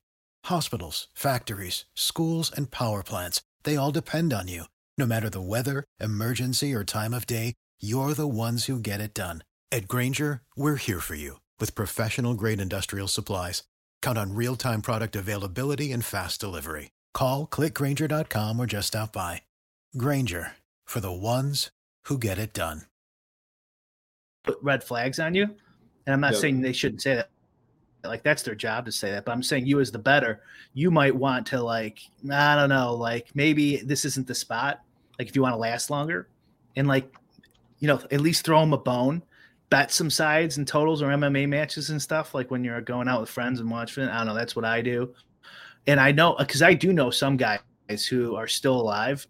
[0.45, 4.65] Hospitals, factories, schools, and power plants, they all depend on you.
[4.97, 9.13] No matter the weather, emergency, or time of day, you're the ones who get it
[9.13, 9.43] done.
[9.71, 13.63] At Grainger, we're here for you with professional grade industrial supplies.
[14.01, 16.91] Count on real time product availability and fast delivery.
[17.13, 19.43] Call clickgrainger.com or just stop by.
[19.97, 20.53] Grainger
[20.85, 21.69] for the ones
[22.05, 22.83] who get it done.
[24.43, 25.43] put red flags on you.
[26.07, 26.41] And I'm not Yep.
[26.41, 27.29] saying they shouldn't say that.
[28.03, 29.25] Like that's their job to say that.
[29.25, 30.41] But I'm saying you as the better,
[30.73, 31.99] you might want to like,
[32.31, 34.81] I don't know, like maybe this isn't the spot.
[35.19, 36.27] Like if you want to last longer
[36.75, 37.13] and like,
[37.79, 39.21] you know, at least throw them a bone,
[39.69, 42.33] bet some sides and totals or MMA matches and stuff.
[42.33, 44.81] Like when you're going out with friends and watching, I don't know, that's what I
[44.81, 45.13] do.
[45.87, 47.59] And I know, cause I do know some guys
[48.09, 49.27] who are still alive,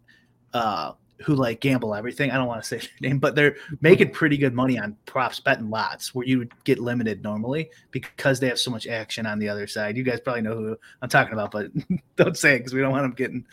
[0.54, 2.32] uh, who like gamble everything.
[2.32, 5.40] I don't want to say their name, but they're making pretty good money on props
[5.40, 9.40] betting lots where you would get limited normally because they have so much action on
[9.40, 9.98] the other side.
[9.98, 11.68] You guys probably know who I'm talking about, but
[12.16, 13.46] don't say it because we don't want them getting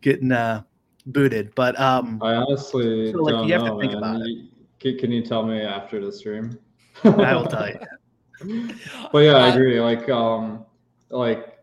[0.00, 0.62] getting uh
[1.06, 1.54] booted.
[1.54, 3.98] But um I honestly So, like, don't you have to know, think man.
[3.98, 4.18] about.
[4.26, 4.48] You-
[4.80, 6.58] Can, can you tell me after the stream?
[7.04, 7.78] I will tell you.
[9.12, 9.80] but yeah, I Uh, agree.
[9.80, 10.66] Like, um,
[11.10, 11.53] like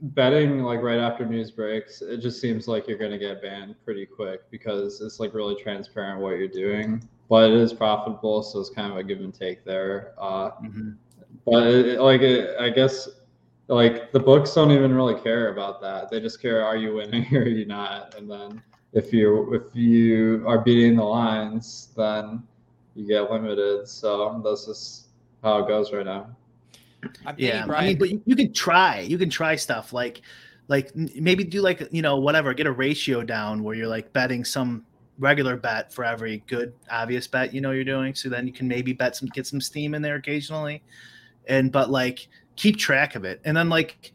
[0.00, 4.06] betting like right after news breaks, it just seems like you're gonna get banned pretty
[4.06, 7.02] quick because it's like really transparent what you're doing.
[7.28, 10.14] But it is profitable, so it's kind of a give and take there.
[10.18, 10.96] Uh, Mhm.
[11.44, 13.08] but it- like it, I guess
[13.68, 16.08] like the books don't even really care about that.
[16.10, 19.74] They just care are you winning or are you not, and then if you if
[19.74, 22.42] you are beating the lines, then
[22.94, 23.88] you get limited.
[23.88, 25.08] So that's just
[25.42, 26.28] how it goes right now.
[27.24, 29.00] I'm Yeah, thinking, I mean, but you, you can try.
[29.00, 30.22] You can try stuff like,
[30.68, 32.52] like maybe do like you know whatever.
[32.54, 34.84] Get a ratio down where you're like betting some
[35.18, 38.14] regular bet for every good obvious bet you know you're doing.
[38.14, 40.82] So then you can maybe bet some get some steam in there occasionally,
[41.46, 43.40] and but like keep track of it.
[43.44, 44.12] And then like,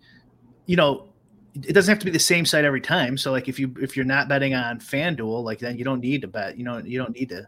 [0.66, 1.08] you know,
[1.56, 3.18] it doesn't have to be the same site every time.
[3.18, 6.22] So like if you if you're not betting on FanDuel, like then you don't need
[6.22, 6.58] to bet.
[6.58, 7.48] You know you don't need to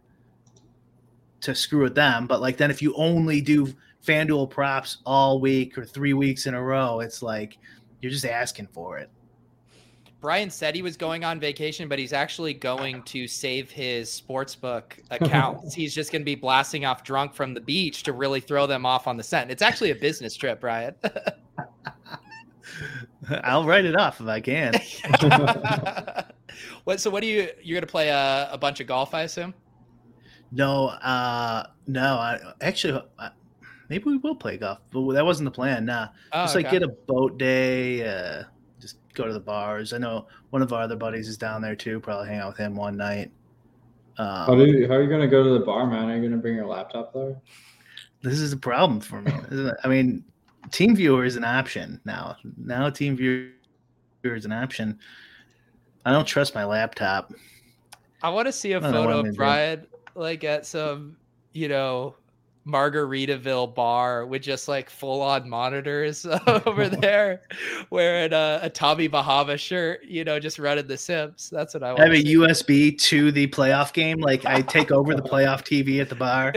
[1.42, 2.26] to screw with them.
[2.28, 3.74] But like then if you only do
[4.06, 7.58] FanDuel props all week or three weeks in a row, it's like
[8.02, 9.10] you're just asking for it.
[10.20, 14.84] Brian said he was going on vacation, but he's actually going to save his sportsbook
[15.12, 15.74] accounts.
[15.74, 18.86] he's just going to be blasting off drunk from the beach to really throw them
[18.86, 19.52] off on the scent.
[19.52, 20.96] It's actually a business trip, Brian.
[23.44, 24.74] I'll write it off if I can.
[26.84, 27.02] what?
[27.02, 27.50] So, what do you?
[27.62, 29.54] You're going to play a, a bunch of golf, I assume.
[30.52, 32.16] No, uh, no.
[32.16, 33.30] I actually uh,
[33.94, 35.86] maybe we will play golf, but that wasn't the plan.
[35.86, 36.80] Nah, Oh, just like okay.
[36.80, 38.04] get a boat day.
[38.08, 38.44] Uh,
[38.80, 39.94] just go to the bars.
[39.94, 42.00] I know one of our other buddies is down there too.
[42.00, 43.32] Probably hang out with him one night.
[44.18, 46.10] How Um, do you, how are you gonna go to the bar, man?
[46.10, 47.36] Are you gonna bring your laptop there?
[48.24, 49.32] this is a problem for me.
[49.84, 50.24] I mean,
[50.72, 52.38] Team Viewer is an option now.
[52.58, 53.50] Now Team Viewer
[54.24, 54.98] is an option.
[56.06, 57.32] I don't trust my laptop.
[58.24, 59.34] I want to see a I don't know what photo of do.
[59.34, 61.18] Brian like at some,
[61.52, 62.16] you know,
[62.68, 67.42] Margaritaville bar with just like full on monitors over there,
[67.90, 71.50] wearing a, a Tommy Bahama shirt, you know, just running the Sims.
[71.50, 72.00] That's what I want.
[72.00, 72.16] I want.
[72.18, 74.20] have a USB to the playoff game.
[74.20, 76.54] Like I take over the playoff TV at the bar.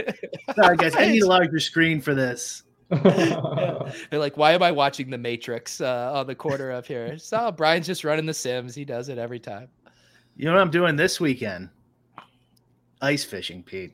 [0.55, 2.63] Sorry guys, I need a larger screen for this.
[2.89, 7.17] They're like, why am I watching The Matrix uh, on the corner up here?
[7.17, 8.73] So Brian's just running the Sims.
[8.75, 9.67] He does it every time.
[10.37, 11.69] You know what I'm doing this weekend?
[13.01, 13.93] Ice fishing, Pete.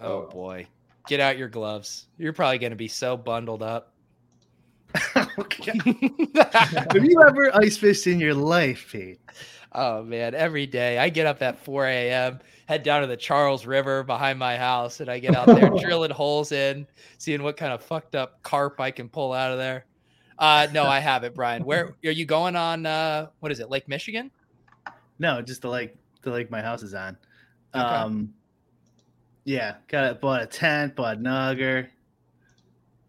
[0.00, 0.30] Oh Oh.
[0.30, 0.66] boy,
[1.06, 2.06] get out your gloves.
[2.18, 3.92] You're probably going to be so bundled up.
[5.38, 5.72] Okay.
[6.34, 9.20] Have you ever ice fished in your life, Pete?
[9.72, 13.66] Oh man, every day I get up at 4 a.m., head down to the Charles
[13.66, 16.86] River behind my house, and I get out there drilling holes in,
[17.18, 19.84] seeing what kind of fucked up carp I can pull out of there.
[20.38, 21.62] Uh, no, I haven't, Brian.
[21.64, 22.86] Where are you going on?
[22.86, 24.30] Uh, what is it, Lake Michigan?
[25.18, 27.18] No, just the lake, the lake my house is on.
[27.74, 27.84] Okay.
[27.84, 28.32] Um,
[29.46, 30.20] yeah, got it.
[30.20, 31.88] Bought a tent, bought an auger,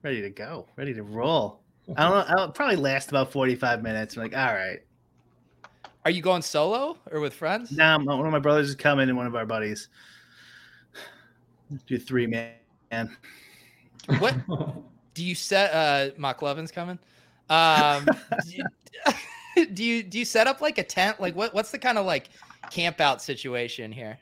[0.04, 1.62] ready to go, ready to roll.
[1.98, 2.36] I don't know.
[2.38, 4.16] I'll probably last about 45 minutes.
[4.16, 4.80] I'm like, all right.
[6.06, 7.72] Are you going solo or with friends?
[7.72, 9.90] Now one of my brothers is coming, and one of our buddies.
[11.88, 13.18] Do three man.
[14.20, 14.36] What
[15.16, 15.74] do you set?
[15.74, 17.00] Uh, Mock Levin's coming.
[17.50, 18.06] Um,
[18.46, 21.20] do, you, do you do you set up like a tent?
[21.20, 21.54] Like what?
[21.54, 22.30] What's the kind of like
[22.70, 24.18] camp out situation here?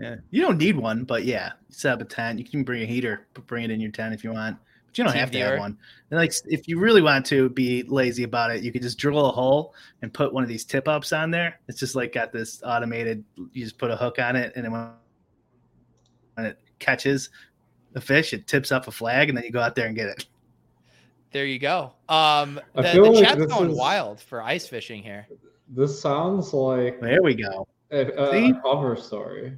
[0.00, 2.38] Yeah, you don't need one, but yeah, set up a tent.
[2.38, 4.56] You can bring a heater, but bring it in your tent if you want.
[4.86, 5.78] But you don't Team have to have one.
[6.10, 9.26] And like, if you really want to be lazy about it, you could just drill
[9.26, 9.72] a hole
[10.02, 11.60] and put one of these tip ups on there.
[11.68, 13.24] It's just like got this automated.
[13.36, 14.90] You just put a hook on it, and then when,
[16.34, 17.30] when it catches
[17.92, 20.08] the fish, it tips up a flag, and then you go out there and get
[20.08, 20.26] it.
[21.30, 21.92] There you go.
[22.08, 25.26] Um, the, the like chat's this going is- wild for ice fishing here.
[25.68, 27.66] this sounds like There we go.
[27.90, 29.56] a, a, a cover story.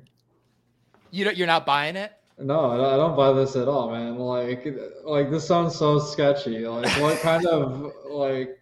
[1.17, 2.13] You don't, you're not buying it.
[2.39, 4.19] No, I don't- I don't buy this at all, man.
[4.19, 4.67] Like,
[5.05, 6.67] like this sounds so sketchy.
[6.69, 8.61] Like, what kind of like,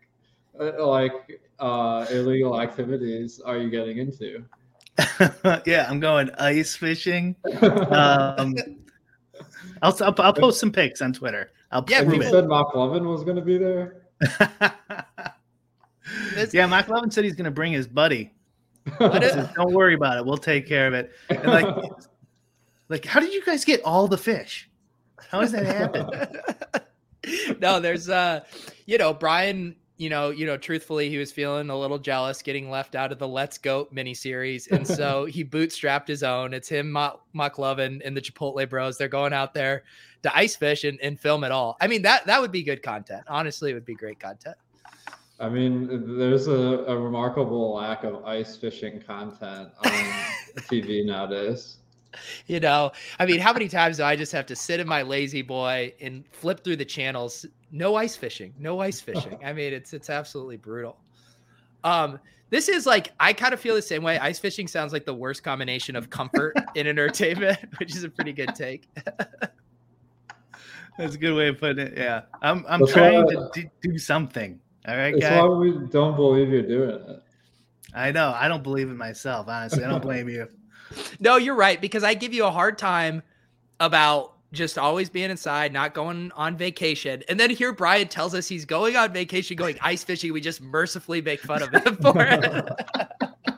[0.61, 4.45] uh, like, uh, illegal activities are you getting into?
[5.67, 7.35] yeah, I'm going ice fishing.
[7.61, 8.55] Um,
[9.83, 11.51] I'll, I'll I'll post some pics on Twitter.
[11.73, 14.03] I'll Yeah, you said Mark Levin was going to be there.
[16.53, 18.33] Yeah, Mike Levin said he's going to bring his buddy.
[18.99, 20.25] What He is- says, Don't worry about it.
[20.25, 21.11] We'll take care of it.
[21.31, 21.67] And like,
[22.89, 24.69] like, how did you guys get all the fish?
[25.31, 26.11] How does that happen?
[27.61, 28.41] no, there's uh,
[28.87, 29.77] you know, Brian.
[29.97, 33.21] You know, you know, truthfully, he was feeling a little jealous getting left out of
[33.21, 36.53] the Let's Go miniseries, and so he bootstrapped his own.
[36.53, 38.99] It's him, Mock, Mock Lovin, and the Chipotle Bros.
[38.99, 39.85] They're going out there
[40.25, 41.77] to ice fish and, and film it all.
[41.81, 43.23] I mean, that that would be good content.
[43.29, 44.57] Honestly, it would be great content.
[45.39, 49.93] I mean, there's a, a remarkable lack of ice fishing content on
[50.59, 51.77] TV nowadays.
[52.47, 55.03] You know, I mean, how many times do I just have to sit in my
[55.03, 57.47] lazy boy and flip through the channels?
[57.71, 59.39] No ice fishing, no ice fishing.
[59.45, 60.99] I mean, it's it's absolutely brutal.
[61.83, 62.19] Um,
[62.51, 64.19] this is like I kind of feel the same way.
[64.19, 68.33] Ice fishing sounds like the worst combination of comfort and entertainment, which is a pretty
[68.33, 68.89] good take.
[70.97, 71.95] That's a good way of putting it.
[71.97, 74.61] Yeah, I'm I'm That's trying why- to do, do something.
[74.87, 75.43] All right, guys.
[75.43, 77.23] why we don't believe you're doing it.
[77.95, 78.33] I know.
[78.37, 79.49] I don't believe in myself.
[79.49, 80.49] Honestly, I don't blame you.
[81.21, 83.23] No, you're right because I give you a hard time
[83.81, 87.23] about just always being inside, not going on vacation.
[87.29, 90.33] And then here Brian tells us he's going on vacation, going ice fishing.
[90.33, 93.55] We just mercifully make fun of him for it.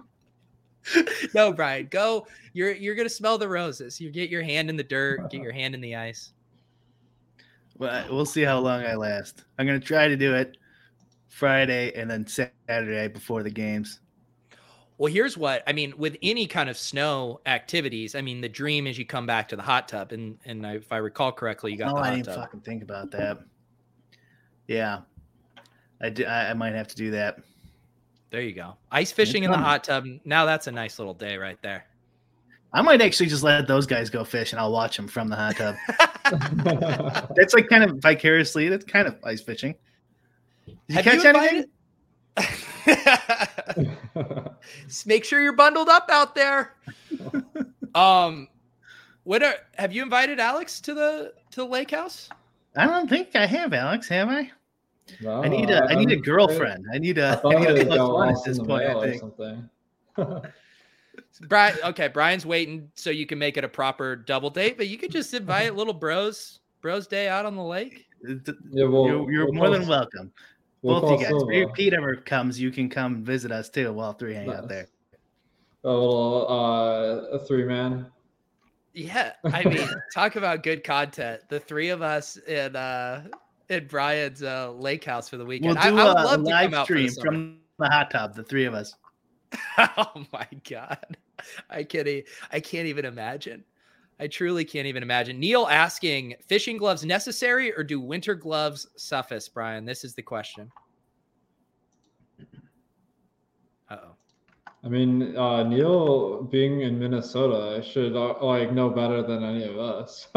[1.34, 2.26] no, Brian, go.
[2.52, 4.00] You're you're gonna smell the roses.
[4.00, 6.32] You get your hand in the dirt, get your hand in the ice.
[7.78, 9.44] Well, we'll see how long I last.
[9.58, 10.56] I'm gonna try to do it
[11.28, 14.00] Friday and then Saturday before the games.
[14.98, 18.14] Well, here's what I mean with any kind of snow activities.
[18.14, 20.76] I mean, the dream is you come back to the hot tub, and and I,
[20.76, 22.36] if I recall correctly, you got oh, the I didn't tub.
[22.36, 23.38] fucking think about that.
[24.68, 25.00] Yeah,
[26.00, 27.38] I do, I, might have to do that.
[28.30, 28.76] There you go.
[28.90, 30.04] Ice fishing in the hot tub.
[30.24, 31.86] Now that's a nice little day right there.
[32.72, 35.36] I might actually just let those guys go fish and I'll watch them from the
[35.36, 35.76] hot tub.
[37.36, 38.68] That's like kind of vicariously.
[38.68, 39.74] That's kind of ice fishing.
[40.66, 41.28] Did you Have catch you anything?
[41.28, 41.75] invited- Just
[45.06, 46.74] Make sure you're bundled up out there.
[47.94, 48.48] um,
[49.24, 52.28] what are have you invited Alex to the to the lake house?
[52.76, 54.08] I don't think I have, Alex.
[54.08, 54.50] Have I?
[55.20, 56.84] No, I need a I need a I'm- girlfriend.
[56.92, 58.84] I need I a, I thought need a it'd plus go one at this point.
[58.84, 59.20] I think.
[59.20, 59.70] something.
[61.48, 64.96] Brian, okay, Brian's waiting so you can make it a proper double date, but you
[64.96, 68.06] could just invite little bros, bros day out on the lake.
[68.70, 70.32] Yeah, well, you're you're we'll more than welcome.
[70.86, 71.28] We'll Both you guys.
[71.28, 71.52] Silva.
[71.52, 73.92] If Pete ever comes, you can come visit us too.
[73.92, 74.88] While three hang out there.
[75.84, 78.06] A little uh, a three man.
[78.92, 81.42] Yeah, I mean, talk about good content.
[81.48, 83.24] The three of us in uh
[83.68, 85.74] in Brian's uh lake house for the weekend.
[85.74, 87.10] We'll I, do I would a, a love to live come out for the stream
[87.10, 87.26] summer.
[87.26, 88.34] from the hot tub.
[88.34, 88.94] The three of us.
[89.78, 91.16] oh my god
[91.70, 93.64] i can't e- i can't even imagine
[94.20, 99.48] i truly can't even imagine neil asking fishing gloves necessary or do winter gloves suffice
[99.48, 100.70] brian this is the question
[103.90, 104.16] uh-oh
[104.84, 109.64] I mean, uh, Neil being in Minnesota I should uh, like know better than any
[109.64, 110.28] of us.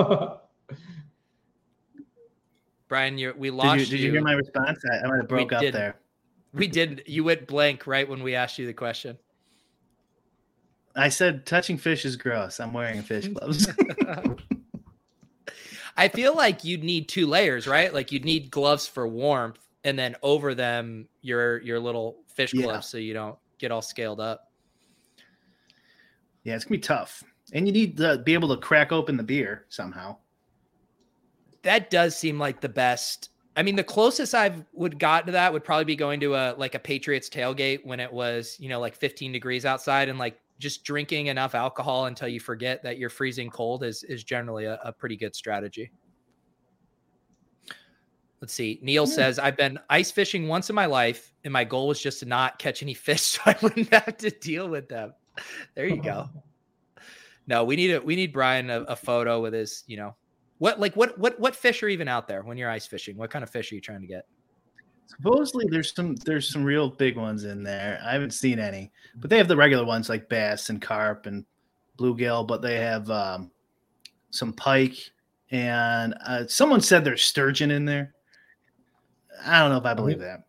[2.87, 4.83] brian you we Did lost you, did you hear my response?
[4.91, 5.75] I, I might have broke up didn't.
[5.75, 5.95] there.
[6.53, 9.17] we did you went blank right when we asked you the question
[10.95, 12.59] I said touching fish is gross.
[12.59, 13.67] I'm wearing fish gloves.
[15.97, 17.93] I feel like you'd need two layers, right?
[17.93, 22.63] Like you'd need gloves for warmth, and then over them your your little fish Yeah.
[22.63, 24.45] gloves, so you don't get all scaled up.
[26.43, 27.23] yeah, it's gonna be tough,
[27.53, 30.17] and you need to be able to crack open the beer somehow.
[31.63, 33.29] That does seem like the best.
[33.57, 36.55] I mean, the closest I've would got to that would probably be going to a
[36.57, 40.39] like a Patriots tailgate when it was you know like 15 degrees outside, and like
[40.59, 44.79] just drinking enough alcohol until you forget that you're freezing cold is is generally a,
[44.83, 45.91] a pretty good strategy.
[48.41, 48.79] Let's see.
[48.81, 52.21] Neil says, I've been ice fishing once in my life, and my goal was just
[52.21, 55.13] to not catch any fish so I wouldn't have to deal with them.
[55.75, 56.29] There you go.
[57.47, 60.15] No, we need a we need Brian a, a photo with his, you know,
[60.59, 63.17] what like what what what fish are even out there when you're ice fishing?
[63.17, 64.27] What kind of fish are you trying to get?
[65.09, 67.99] Supposedly, there's some there's some real big ones in there.
[68.05, 71.45] I haven't seen any, but they have the regular ones like bass and carp and
[71.97, 72.47] bluegill.
[72.47, 73.49] But they have um,
[74.29, 75.11] some pike
[75.51, 78.13] and uh, someone said there's sturgeon in there.
[79.43, 80.43] I don't know if I believe that.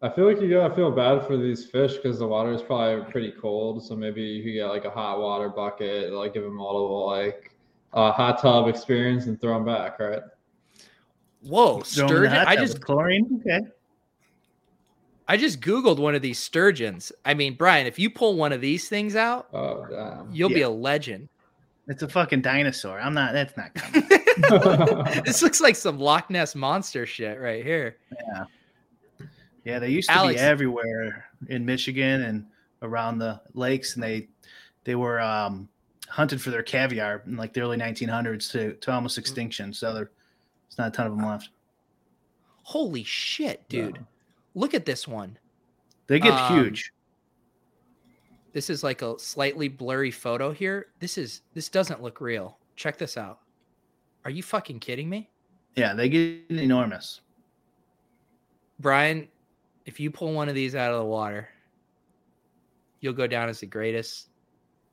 [0.00, 3.10] I feel like you gotta feel bad for these fish because the water is probably
[3.10, 3.84] pretty cold.
[3.84, 7.06] So maybe you could get like a hot water bucket, like give them a little
[7.06, 7.54] like
[7.92, 10.22] uh, hot tub experience and throw them back, right?
[11.44, 12.46] Whoa, Throw 'em in the sturgeon!
[12.48, 13.40] I just chlorine.
[13.40, 13.60] Okay,
[15.28, 17.12] I just googled one of these sturgeons.
[17.24, 20.30] I mean, Brian, if you pull one of these things out, Oh damn.
[20.32, 21.28] you'll be a legend.
[21.88, 22.98] it's a fucking dinosaur.
[23.00, 23.32] I'm not.
[23.32, 24.08] That's not coming.
[25.24, 27.96] this looks like some Loch Ness monster shit right here.
[28.12, 28.44] Yeah,
[29.64, 32.46] Yeah, they used to Alex- be everywhere in Michigan and
[32.82, 34.28] around the lakes, and they
[34.84, 35.68] they were um,
[36.08, 39.72] hunted for their caviar in like the early 1900s to to almost extinction.
[39.72, 40.10] So there,
[40.68, 41.50] there's not a ton of them left.
[42.62, 43.98] Holy shit, dude.
[44.54, 45.38] Look at this one.
[46.06, 46.92] They get Um, huge.
[48.52, 50.86] This is like a slightly blurry photo here.
[51.00, 52.58] This is this doesn't look real.
[52.76, 53.40] Check this out.
[54.24, 55.28] Are you fucking kidding me?
[55.76, 57.20] Yeah, they get enormous.
[58.80, 59.28] Brian,
[59.86, 61.48] if you pull one of these out of the water,
[63.00, 64.28] you'll go down as the greatest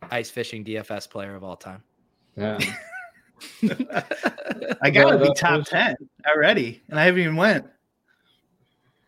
[0.10, 1.84] ice fishing DFS player of all time.
[2.38, 2.60] Damn.
[4.82, 5.96] I gotta be top ten
[6.28, 7.66] already, and I haven't even went.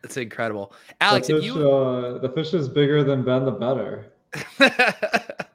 [0.03, 0.73] It's incredible.
[0.99, 4.11] Alex, the if fish, you uh, the fish is bigger than Ben the better.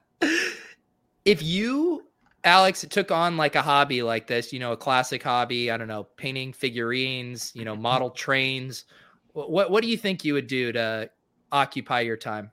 [1.24, 2.04] if you
[2.44, 5.88] alex took on like a hobby like this you know a classic hobby i don't
[5.88, 8.84] know painting figurines you know model trains
[9.32, 11.10] what what do you think you would do to
[11.50, 12.50] occupy your time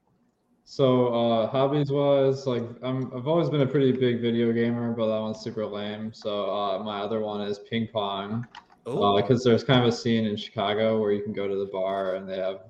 [0.68, 5.07] So uh, hobbies was like I'm, I've always been a pretty big video gamer, but
[5.07, 6.11] that one's super lame.
[6.11, 8.47] So uh, my other one is ping pong,
[8.84, 12.16] because there's kind of a scene in Chicago where you can go to the bar
[12.16, 12.61] and they have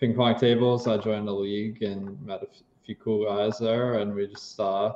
[0.00, 0.86] ping pong tables.
[0.88, 4.58] I joined the league and met a f- few cool guys there, and we just
[4.58, 4.94] uh,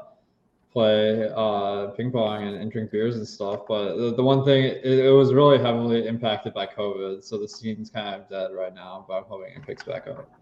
[0.72, 3.60] play uh, ping pong and, and drink beers and stuff.
[3.68, 7.48] But the, the one thing, it, it was really heavily impacted by COVID, so the
[7.48, 9.04] scene's kind of dead right now.
[9.06, 10.39] But I'm hoping it picks back up.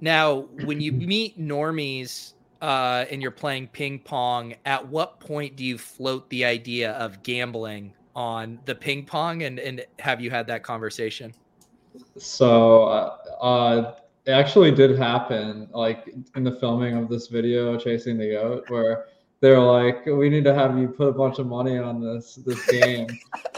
[0.00, 5.64] Now when you meet normies uh and you're playing ping pong at what point do
[5.64, 9.44] you float the idea of gambling on the ping pong?
[9.44, 11.32] And and have you had that conversation?
[12.18, 13.94] So, uh, uh,
[14.26, 19.06] it actually did happen, like in the filming of this video, chasing the goat, where
[19.40, 22.64] they're like, "We need to have you put a bunch of money on this this
[22.66, 23.06] game,"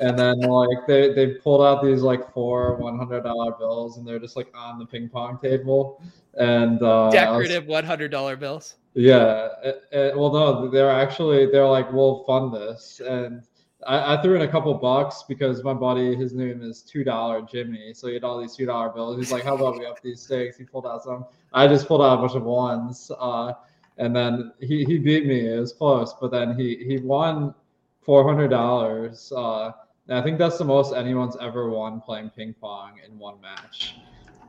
[0.02, 4.06] and then like they they pulled out these like four one hundred dollar bills, and
[4.06, 6.02] they're just like on the ping pong table,
[6.34, 9.48] and uh, decorative $100 bills yeah.
[9.62, 13.42] It, it- well, no, they're actually they're like, "We'll fund this," and
[13.86, 17.42] I, I, threw in a couple bucks because my buddy, his name is two dollar
[17.42, 19.16] Jimmy, so he had all these two dollar bills.
[19.16, 21.24] He's like, "How about we up these stakes?" He pulled out some.
[21.52, 23.52] I just pulled out a bunch of ones, uh,
[24.00, 25.46] and then he he beat me.
[25.46, 27.54] It was close, but then he he won
[28.02, 29.32] four hundred dollars.
[29.34, 29.72] Uh,
[30.08, 33.96] I think that's the most anyone's ever won playing ping pong in one match.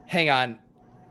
[0.07, 0.57] Hang on.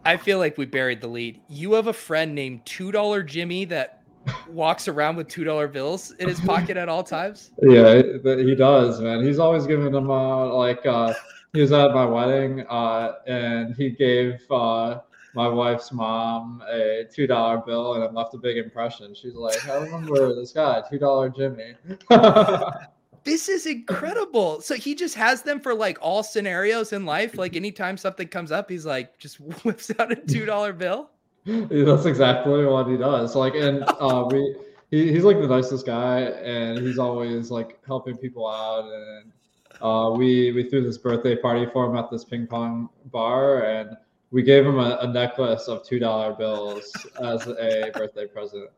[0.05, 1.41] I feel like we buried the lead.
[1.49, 4.03] You have a friend named Two Dollar Jimmy that
[4.49, 7.51] walks around with two dollar bills in his pocket at all times.
[7.63, 9.23] Yeah, he does, man.
[9.25, 10.55] He's always giving them out.
[10.55, 11.15] Like uh,
[11.53, 15.01] he was at my wedding, uh, and he gave uh,
[15.35, 19.15] my wife's mom a two dollar bill, and it left a big impression.
[19.15, 21.75] She's like, "I remember this guy, two dollar Jimmy."
[23.25, 24.61] this is incredible.
[24.61, 27.37] So he just has them for like all scenarios in life.
[27.39, 31.11] Like anytime something comes up, he's like just whips out a two dollar bill.
[31.47, 33.35] That's exactly what he does.
[33.35, 34.57] Like, and uh, we
[34.91, 38.91] he, he's like the nicest guy, and he's always like helping people out.
[38.93, 39.33] And
[39.81, 43.97] uh, we we threw this birthday party for him at this ping pong bar, and
[44.31, 48.71] we gave him a, a necklace of two dollar bills as a birthday present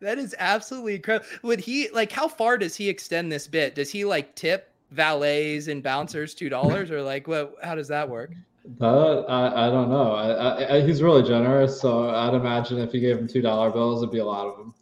[0.00, 1.26] that is absolutely incredible.
[1.42, 3.74] Would he like how far does he extend this bit?
[3.74, 8.08] Does he like tip valets and bouncers two dollars or like what how does that
[8.08, 8.32] work?
[8.78, 10.12] That I, I don't know.
[10.12, 14.02] I, I, he's really generous, so I'd imagine if he gave him two dollar bills,
[14.02, 14.74] it'd be a lot of them.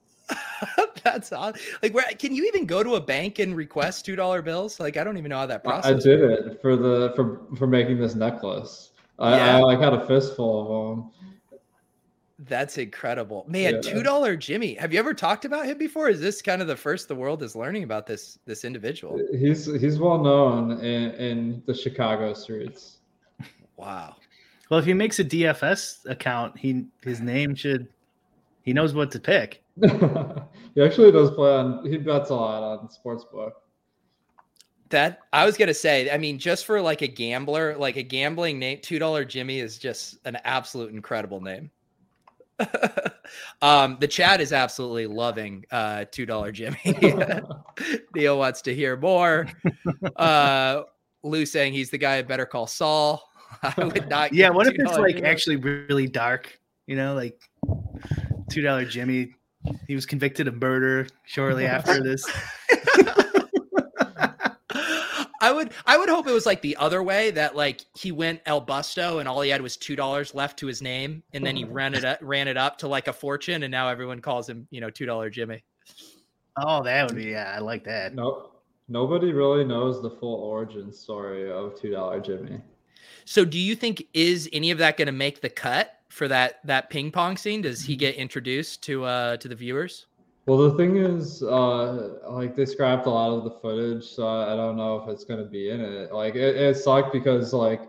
[1.05, 1.59] That's odd.
[1.83, 4.81] Like, where can you even go to a bank and request two dollar bills?
[4.81, 5.85] Like, I don't even know how that process.
[5.85, 8.93] I did it for the for for making this necklace.
[9.19, 9.57] I, yeah.
[9.57, 11.11] I like had a fistful of them.
[12.41, 13.81] That's incredible, man.
[13.81, 14.75] Two dollar Jimmy.
[14.75, 16.09] Have you ever talked about him before?
[16.09, 19.21] Is this kind of the first the world is learning about this this individual?
[19.33, 22.99] He's he's well known in, in the Chicago streets.
[23.77, 24.17] Wow.
[24.69, 27.89] Well, if he makes a DFS account, he his name should
[28.63, 29.63] he knows what to pick.
[29.81, 31.87] he actually does play on.
[31.89, 33.53] He bets a lot on sportsbook.
[34.95, 36.09] That I was gonna say.
[36.09, 39.77] I mean, just for like a gambler, like a gambling name, two dollar Jimmy is
[39.77, 41.69] just an absolute incredible name.
[43.63, 46.79] um, the chat is absolutely loving uh, two dollar Jimmy.
[48.15, 49.49] Neil wants to hear more.
[50.15, 50.83] Uh,
[51.25, 52.19] Lou saying he's the guy.
[52.19, 53.29] I better call Saul.
[53.65, 54.33] I would not.
[54.33, 55.29] yeah, what if it's like Jimmy.
[55.29, 56.57] actually really dark?
[56.87, 57.41] You know, like
[58.49, 59.35] two dollar Jimmy.
[59.89, 62.25] He was convicted of murder shortly after this.
[65.45, 68.41] I would I would hope it was like the other way that like he went
[68.47, 71.55] El Busto and all he had was two dollars left to his name and then
[71.55, 74.49] he ran it up, ran it up to like a fortune and now everyone calls
[74.49, 75.63] him you know two dollar Jimmy.
[76.57, 78.15] Oh, that would be yeah, I like that.
[78.15, 78.53] No,
[78.89, 82.63] nobody really knows the full origin story of two dollar Jimmy.
[83.27, 86.61] So, do you think is any of that going to make the cut for that
[86.65, 87.61] that ping pong scene?
[87.61, 90.07] Does he get introduced to uh to the viewers?
[90.47, 94.55] Well, the thing is, uh, like they scrapped a lot of the footage, so I
[94.55, 96.13] don't know if it's gonna be in it.
[96.13, 97.81] Like it, it sucked because like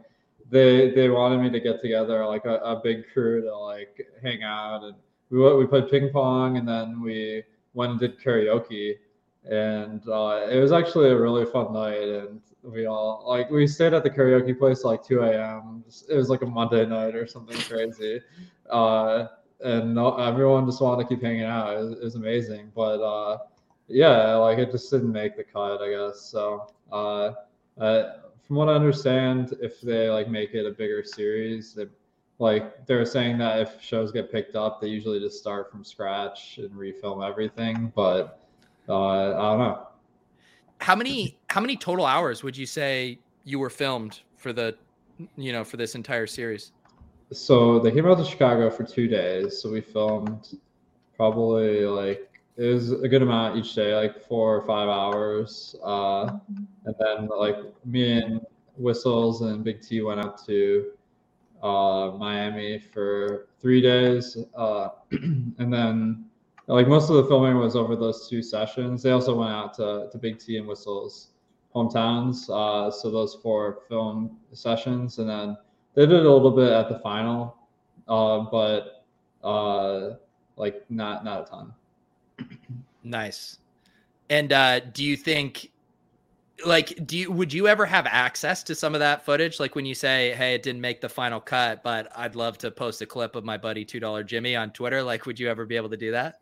[0.49, 4.43] they they wanted me to get together like a, a big crew to like hang
[4.43, 4.95] out and
[5.29, 7.43] we we played ping pong and then we
[7.73, 8.95] went and did karaoke
[9.49, 13.93] and uh, it was actually a really fun night and we all like we stayed
[13.93, 15.83] at the karaoke place like 2 a.m.
[16.09, 18.21] It was like a Monday night or something crazy.
[18.69, 19.27] Uh,
[19.65, 21.75] and everyone just wanted to keep hanging out.
[21.75, 23.39] It was, it was amazing, but uh,
[23.87, 26.21] yeah, like it just didn't make the cut, I guess.
[26.21, 27.31] So uh,
[27.79, 28.13] uh,
[28.45, 31.87] from what I understand, if they like make it a bigger series, they,
[32.37, 36.59] like they're saying that if shows get picked up, they usually just start from scratch
[36.59, 37.91] and refilm everything.
[37.95, 38.39] But
[38.87, 39.87] uh, I don't know.
[40.79, 44.75] How many how many total hours would you say you were filmed for the
[45.37, 46.71] you know for this entire series?
[47.31, 49.61] So they came out to Chicago for two days.
[49.61, 50.57] So we filmed
[51.15, 55.75] probably like it was a good amount each day, like four or five hours.
[55.83, 56.37] Uh,
[56.85, 58.45] and then like me and
[58.77, 60.91] Whistles and Big T went out to
[61.61, 64.37] uh, Miami for three days.
[64.55, 66.25] Uh, and then
[66.67, 69.03] like most of the filming was over those two sessions.
[69.03, 71.29] They also went out to, to Big T and Whistles
[71.75, 72.49] hometowns.
[72.49, 75.19] Uh, so those four film sessions.
[75.19, 75.57] And then
[75.95, 77.57] they did a little bit at the final,
[78.07, 79.05] uh, but
[79.43, 80.15] uh,
[80.57, 81.73] like not not a ton.
[83.03, 83.59] Nice.
[84.29, 85.71] And uh, do you think,
[86.65, 89.59] like, do you would you ever have access to some of that footage?
[89.59, 92.71] Like when you say, "Hey, it didn't make the final cut, but I'd love to
[92.71, 95.65] post a clip of my buddy Two Dollar Jimmy on Twitter." Like, would you ever
[95.65, 96.41] be able to do that?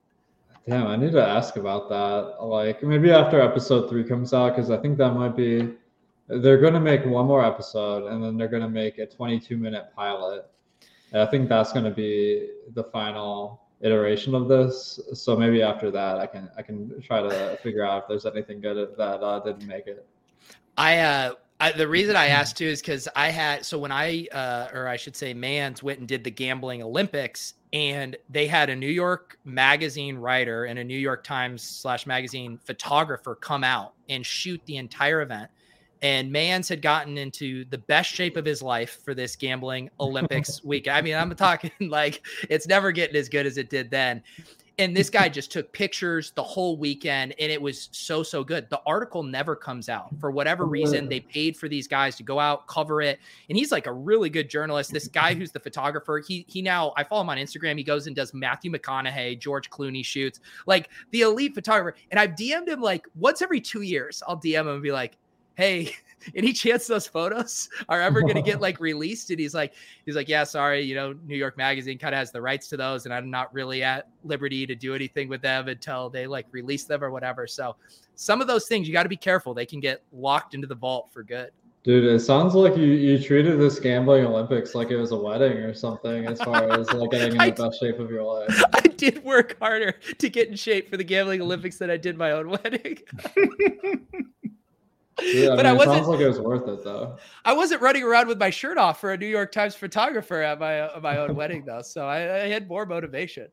[0.68, 2.43] Damn, I need to ask about that.
[2.43, 5.74] Like maybe after episode three comes out, because I think that might be
[6.28, 9.58] they're going to make one more episode and then they're going to make a 22
[9.58, 10.46] minute pilot.
[11.12, 13.62] And I think that's going to be the final.
[13.84, 15.00] iteration of this.
[15.14, 18.62] So maybe after that, I can I can try to figure out if there's anything
[18.62, 20.08] good that uh, didn't make it.
[20.78, 24.28] I uh I, the reason I asked too is because I had so when I
[24.32, 28.70] uh, or I should say Mans went and did the gambling Olympics and they had
[28.70, 33.94] a New York magazine writer and a New York Times slash magazine photographer come out
[34.10, 35.50] and shoot the entire event.
[36.04, 40.62] And Mans had gotten into the best shape of his life for this gambling Olympics
[40.64, 40.89] week.
[40.89, 44.22] I mean, I'm talking like it's never getting as good as it did then.
[44.80, 48.70] And this guy just took pictures the whole weekend and it was so so good.
[48.72, 50.10] The article never comes out.
[50.20, 53.72] For whatever reason they paid for these guys to go out cover it and he's
[53.72, 54.91] like a really good journalist.
[54.91, 57.78] This guy who's the photographer he he now i follow him on instagram.
[57.78, 60.39] He goes and does matthew mcconaughey george clooney shoots.
[60.66, 64.24] Like the elite photographer and i've dm'd him like once every two years.
[64.28, 65.18] I'll dm him and be like
[65.56, 65.93] hey
[66.36, 69.74] any chance those photos are ever going to get like released and he's like
[70.06, 72.78] he's like yeah sorry you know new york magazine kind of has the rights to
[72.78, 76.45] those and i'm not really at liberty to do anything with them until they like
[76.51, 77.76] release them or whatever so
[78.16, 80.76] some of those things you got to be careful they can get locked into the
[80.76, 81.51] vault for good
[81.84, 85.58] Dude, it sounds like you, you treated this gambling Olympics like it was a wedding
[85.58, 88.64] or something, as far as like getting in the best shape of your life.
[88.74, 92.18] I did work harder to get in shape for the gambling Olympics than I did
[92.18, 92.99] my own wedding.
[95.22, 95.95] Yeah, I but mean, I wasn't.
[95.97, 97.18] Sounds like it was worth it though.
[97.45, 100.59] I wasn't running around with my shirt off for a New York Times photographer at
[100.59, 103.47] my uh, my own wedding though, so I, I, had more motivation.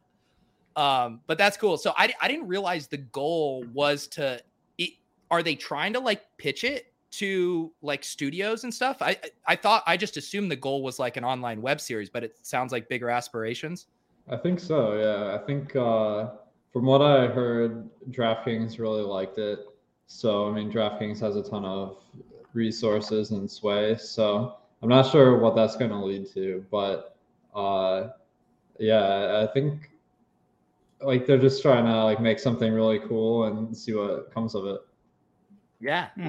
[0.76, 1.76] Um, but that's cool.
[1.76, 4.40] So I I didn't realize the goal was to.
[4.78, 4.90] It,
[5.30, 9.02] are they trying to like pitch it to like studios and stuff?
[9.02, 12.24] I I thought I just assumed the goal was like an online web series, but
[12.24, 13.86] it sounds like bigger aspirations.
[14.30, 14.94] I think so.
[14.94, 16.28] Yeah, I think uh,
[16.72, 19.66] from what I heard, DraftKings really liked it
[20.12, 21.98] so, I mean, DraftKings has a ton of
[22.52, 23.96] resources and sway.
[23.96, 27.16] So, I'm not sure what that's going to lead to, but
[27.54, 28.08] uh,
[28.78, 29.90] yeah, I think
[31.00, 34.66] like they're just trying to like make something really cool and see what comes of
[34.66, 34.80] it.
[35.80, 36.08] Yeah.
[36.16, 36.28] Hmm.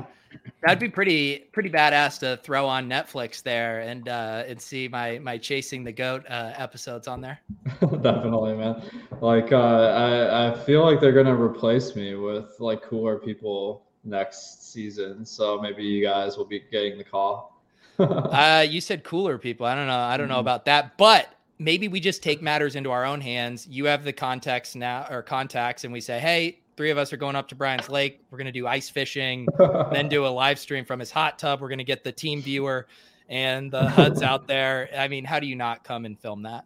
[0.62, 5.20] That'd be pretty pretty badass to throw on Netflix there and uh and see my
[5.20, 7.40] my chasing the goat uh episodes on there.
[7.82, 8.82] Definitely, man.
[9.20, 14.72] Like uh I I feel like they're gonna replace me with like cooler people next
[14.72, 15.26] season.
[15.26, 17.62] So maybe you guys will be getting the call.
[18.00, 19.66] uh you said cooler people.
[19.66, 20.00] I don't know.
[20.00, 20.42] I don't know mm-hmm.
[20.42, 21.28] about that, but
[21.60, 23.68] maybe we just take matters into our own hands.
[23.68, 27.18] You have the context now or contacts and we say, "Hey, three of us are
[27.18, 28.22] going up to Brian's Lake.
[28.30, 29.48] We're going to do ice fishing,
[29.92, 31.62] then do a live stream from his hot tub.
[31.62, 32.88] We're going to get the team viewer
[33.30, 34.90] and the HUDs out there.
[34.98, 36.66] I mean, how do you not come and film that?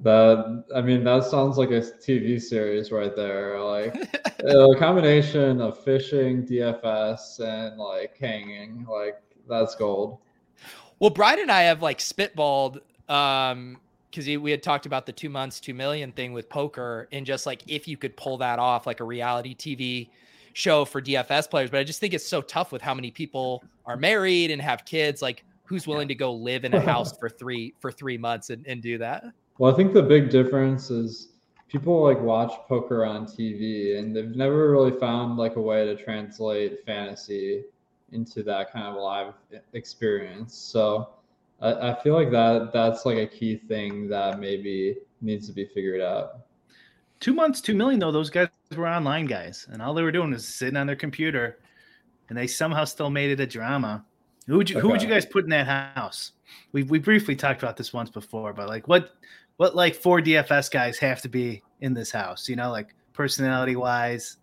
[0.00, 3.60] That I mean, that sounds like a TV series right there.
[3.60, 3.94] Like
[4.40, 8.86] a combination of fishing, DFS, and like hanging.
[8.90, 10.18] Like that's gold.
[10.98, 13.78] Well, Brian and I have like spitballed um
[14.12, 17.46] because we had talked about the two months, two million thing with poker, and just
[17.46, 20.10] like if you could pull that off, like a reality TV
[20.52, 21.70] show for DFS players.
[21.70, 24.84] But I just think it's so tough with how many people are married and have
[24.84, 25.22] kids.
[25.22, 28.66] Like, who's willing to go live in a house for three for three months and,
[28.66, 29.24] and do that?
[29.58, 31.28] Well, I think the big difference is
[31.68, 35.96] people like watch poker on TV and they've never really found like a way to
[35.96, 37.64] translate fantasy
[38.12, 39.32] into that kind of live
[39.72, 40.54] experience.
[40.54, 41.08] So
[41.62, 45.64] I, I feel like that that's like a key thing that maybe needs to be
[45.66, 46.40] figured out.
[47.20, 48.10] Two months, two million though.
[48.10, 51.60] Those guys were online guys, and all they were doing was sitting on their computer,
[52.28, 54.04] and they somehow still made it a drama.
[54.48, 54.82] Who would you okay.
[54.82, 56.32] Who would you guys put in that house?
[56.72, 59.12] We we briefly talked about this once before, but like what
[59.56, 62.48] what like four DFS guys have to be in this house?
[62.48, 64.38] You know, like personality wise,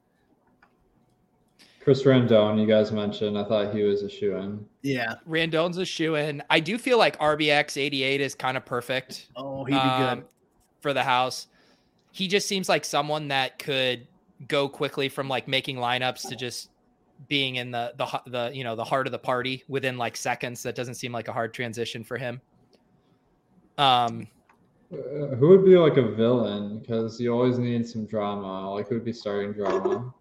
[1.82, 3.38] Chris Randone, you guys mentioned.
[3.38, 4.66] I thought he was a shoe in.
[4.82, 6.44] Yeah, Randone's a shoe in.
[6.50, 9.28] I do feel like RBX 88 is kind of perfect.
[9.36, 10.26] Oh, he'd be um, good
[10.82, 11.48] for the house.
[12.12, 14.08] He just seems like someone that could
[14.48, 16.70] go quickly from like making lineups to just
[17.28, 20.64] being in the the the you know the heart of the party within like seconds.
[20.64, 22.42] That doesn't seem like a hard transition for him.
[23.78, 24.28] Um,
[24.92, 26.80] uh, who would be like a villain?
[26.80, 28.70] Because you always need some drama.
[28.72, 30.14] Like who would be starting drama?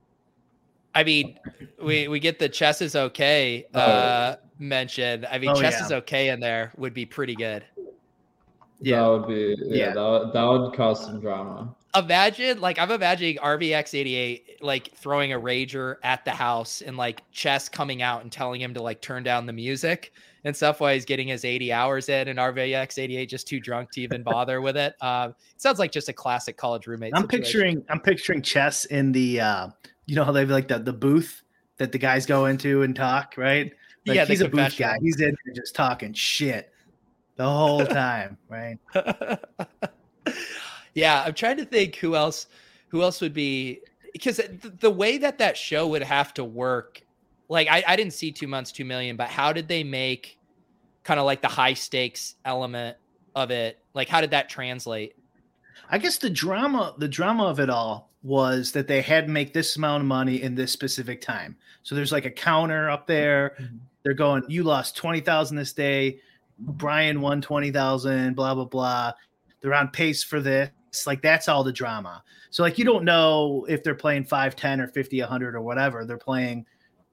[0.95, 1.39] I mean,
[1.83, 3.81] we we get the chess is okay oh.
[3.81, 4.45] uh oh.
[4.59, 5.27] mentioned.
[5.31, 5.87] I mean, oh, chess yeah.
[5.87, 7.65] is okay in there would be pretty good.
[8.81, 9.95] Yeah, that would be yeah, yeah.
[9.95, 11.75] That, would, that would cause some drama.
[11.97, 17.69] Imagine like I'm imagining RVX88 like throwing a rager at the house and like chess
[17.69, 20.13] coming out and telling him to like turn down the music
[20.45, 24.01] and stuff while he's getting his 80 hours in and RVX88 just too drunk to
[24.01, 24.95] even bother with it.
[25.01, 27.13] Uh, it sounds like just a classic college roommate.
[27.17, 27.43] I'm situation.
[27.43, 29.69] picturing I'm picturing chess in the uh
[30.09, 31.43] you know how they have like the, the booth
[31.77, 33.73] that the guys go into and talk, right?
[34.05, 34.97] Like yeah, he's a booth guy.
[35.01, 36.73] He's in there just talking shit
[37.37, 38.79] the whole time, right?
[40.99, 42.49] Yeah, I'm trying to think who else
[42.89, 43.83] who else would be
[44.13, 47.01] because the, the way that that show would have to work
[47.49, 50.39] like I, I didn't see two months two million but how did they make
[51.05, 52.97] kind of like the high stakes element
[53.37, 55.15] of it like how did that translate
[55.89, 59.53] I guess the drama, the drama of it all was that they had to make
[59.53, 61.57] this amount of money in this specific time.
[61.83, 63.55] So there's like a counter up there.
[63.61, 63.77] Mm-hmm.
[64.03, 66.21] They're going, you lost twenty thousand this day.
[66.59, 68.35] Brian won twenty thousand.
[68.35, 69.13] Blah blah blah.
[69.61, 70.71] They're on pace for this.
[71.07, 72.23] Like that's all the drama.
[72.51, 76.05] So like you don't know if they're playing five, ten, or 50, 100 or whatever.
[76.05, 76.67] They're playing.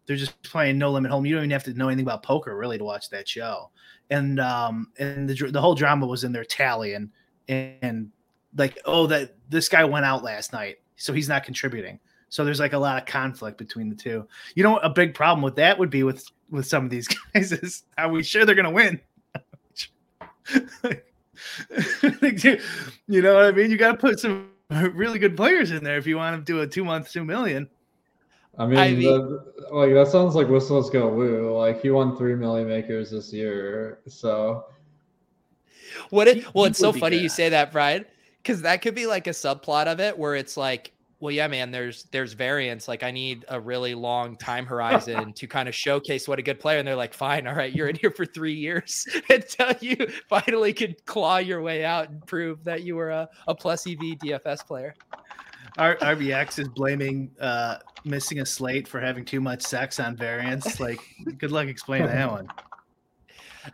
[0.05, 1.25] They're just playing no limit home.
[1.25, 3.71] You don't even have to know anything about poker really to watch that show.
[4.09, 7.09] And um and the the whole drama was in their tally and
[7.47, 8.11] and
[8.57, 11.99] like oh that this guy went out last night so he's not contributing.
[12.29, 14.27] So there's like a lot of conflict between the two.
[14.55, 17.51] You know a big problem with that would be with with some of these guys
[17.51, 18.99] is are we sure they're gonna win.
[23.07, 23.69] You know what i mean?
[23.69, 26.61] You got to put some really good players in there if you want to do
[26.61, 27.69] a two month two million.
[28.57, 31.55] I mean, I mean- the, like that sounds like whistles go woo.
[31.57, 34.65] Like he won three Milli Makers this year, so.
[36.09, 38.05] What it, well, it's so funny you say that, Brian,
[38.45, 41.71] because that could be like a subplot of it where it's like, well, yeah, man,
[41.71, 42.87] there's there's variance.
[42.87, 46.59] Like I need a really long time horizon to kind of showcase what a good
[46.59, 46.77] player.
[46.77, 49.95] And they're like, fine, all right, you're in here for three years until you
[50.29, 53.97] finally could claw your way out and prove that you were a, a plus EV
[53.97, 54.93] DFS player.
[55.77, 60.79] R- rbx is blaming uh missing a slate for having too much sex on variance
[60.79, 60.99] like
[61.37, 62.47] good luck explaining that one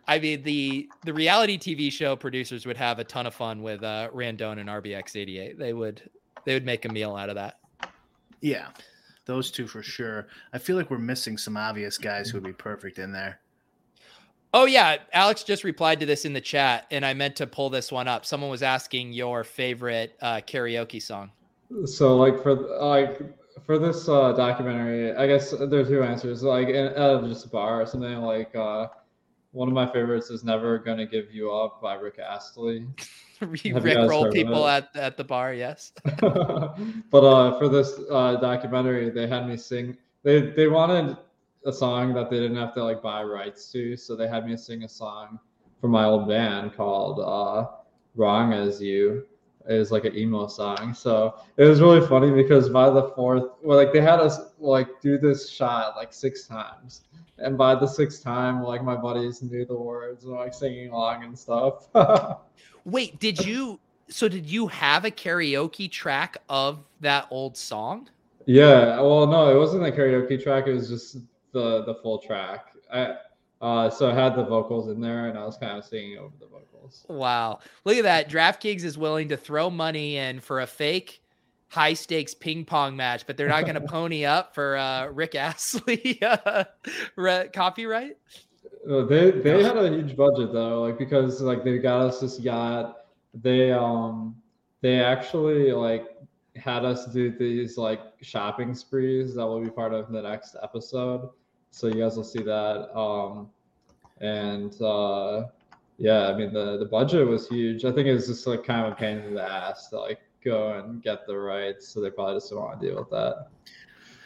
[0.07, 3.83] I mean, the the reality TV show producers would have a ton of fun with
[3.83, 5.57] uh, Randone and RBX88.
[5.57, 6.09] They would
[6.45, 7.59] they would make a meal out of that.
[8.41, 8.67] Yeah,
[9.25, 10.27] those two for sure.
[10.53, 13.39] I feel like we're missing some obvious guys who would be perfect in there.
[14.53, 17.69] Oh yeah, Alex just replied to this in the chat, and I meant to pull
[17.69, 18.25] this one up.
[18.25, 21.31] Someone was asking your favorite uh, karaoke song.
[21.85, 23.21] so like for like
[23.65, 26.43] for this uh, documentary, I guess there are two answers.
[26.43, 28.87] Like in uh, just a bar or something like uh,
[29.51, 32.87] one of my favorites is "Never Gonna Give You Up" by Rick Astley.
[33.41, 35.53] Re- you guys Rickroll people at at the bar.
[35.53, 35.91] Yes.
[36.21, 39.97] but uh, for this uh, documentary, they had me sing.
[40.23, 41.17] They they wanted
[41.65, 44.55] a song that they didn't have to like buy rights to, so they had me
[44.55, 45.39] sing a song
[45.79, 47.71] from my old band called uh,
[48.15, 49.25] "Wrong as You."
[49.67, 53.77] Was like an emo song, so it was really funny because by the fourth, well,
[53.77, 57.03] like they had us like do this shot like six times,
[57.37, 61.23] and by the sixth time, like my buddies knew the words and like singing along
[61.23, 61.87] and stuff.
[62.85, 63.79] Wait, did you?
[64.09, 68.09] So did you have a karaoke track of that old song?
[68.45, 70.67] Yeah, well, no, it wasn't a karaoke track.
[70.67, 71.17] It was just
[71.51, 72.67] the the full track.
[72.91, 73.15] I
[73.61, 76.33] uh, so I had the vocals in there, and I was kind of singing over
[76.39, 76.70] the vocals.
[77.07, 77.59] Wow.
[77.85, 78.29] Look at that.
[78.29, 81.21] DraftKings is willing to throw money in for a fake
[81.69, 85.35] high stakes ping pong match, but they're not going to pony up for uh, Rick
[85.35, 86.65] Astley uh,
[87.15, 88.17] re- copyright.
[88.89, 92.39] Uh, They they had a huge budget though, like because like they got us this
[92.39, 93.05] yacht.
[93.33, 94.35] They um
[94.81, 96.07] they actually like
[96.55, 101.29] had us do these like shopping sprees that will be part of the next episode.
[101.69, 102.97] So you guys will see that.
[102.97, 103.49] Um
[104.19, 105.45] and uh
[106.01, 107.85] yeah, I mean the the budget was huge.
[107.85, 110.19] I think it was just like kind of a pain in the ass to like
[110.43, 111.87] go and get the rights.
[111.89, 113.47] So they probably just don't want to deal with that.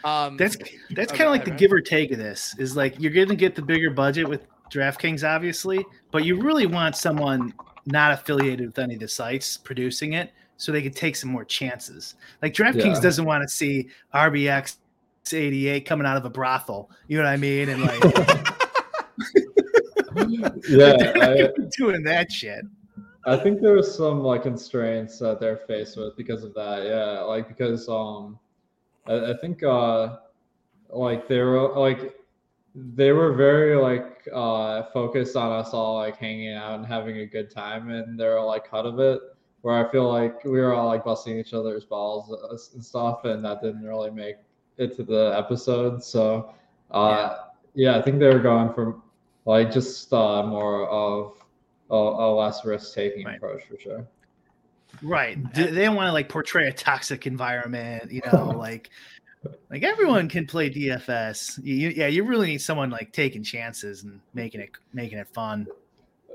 [0.04, 0.56] Um, That's
[0.92, 1.58] that's Oh, kind of like the Ryan.
[1.60, 2.56] give or take of this.
[2.60, 6.68] Is like you're going to get the bigger budget with DraftKings, obviously, but you really
[6.68, 7.54] want someone
[7.88, 11.44] not affiliated with any of the sites producing it, so they can take some more
[11.44, 12.16] chances.
[12.42, 13.00] Like DraftKings Yeah.
[13.02, 14.78] doesn't want to see RBX
[15.34, 16.90] 88 coming out of a brothel.
[17.08, 17.70] You know what I mean?
[17.70, 18.00] And like
[20.70, 22.66] yeah, I, doing that shit.
[23.28, 26.86] I think there was some like constraints that they're faced with because of that.
[26.86, 28.40] Yeah, like because um,
[29.08, 30.18] I, I think uh,
[30.90, 32.16] like they were like
[32.76, 37.26] they were very like uh focused on us all like hanging out and having a
[37.26, 39.20] good time and they're like cut of it.
[39.62, 43.26] Where I feel like we were all like busting each other's balls uh, and stuff,
[43.26, 44.36] and that didn't really make
[44.78, 46.04] it to the episode.
[46.04, 46.54] So,
[46.92, 47.38] uh,
[47.74, 49.02] yeah, I think they were going for
[49.46, 51.38] like just uh more of
[51.90, 53.38] a, a less risk taking Right.
[53.38, 54.08] approach for sure.
[55.02, 55.38] Right.
[55.54, 58.90] They they don't want to like portray a toxic environment, you know, like
[59.70, 61.60] like everyone can play DFS.
[61.64, 65.68] You, yeah, you really need someone like taking chances and making it making it fun.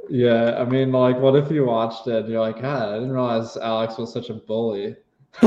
[0.08, 3.12] Yeah, I mean, like, what if you watched it and you're like, God, I didn't
[3.12, 4.96] realize Alex was such a bully.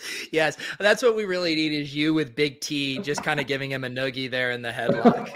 [0.32, 3.70] yes, that's what we really need is you with Big T, just kind of giving
[3.70, 5.28] him a noogie there in the headlock.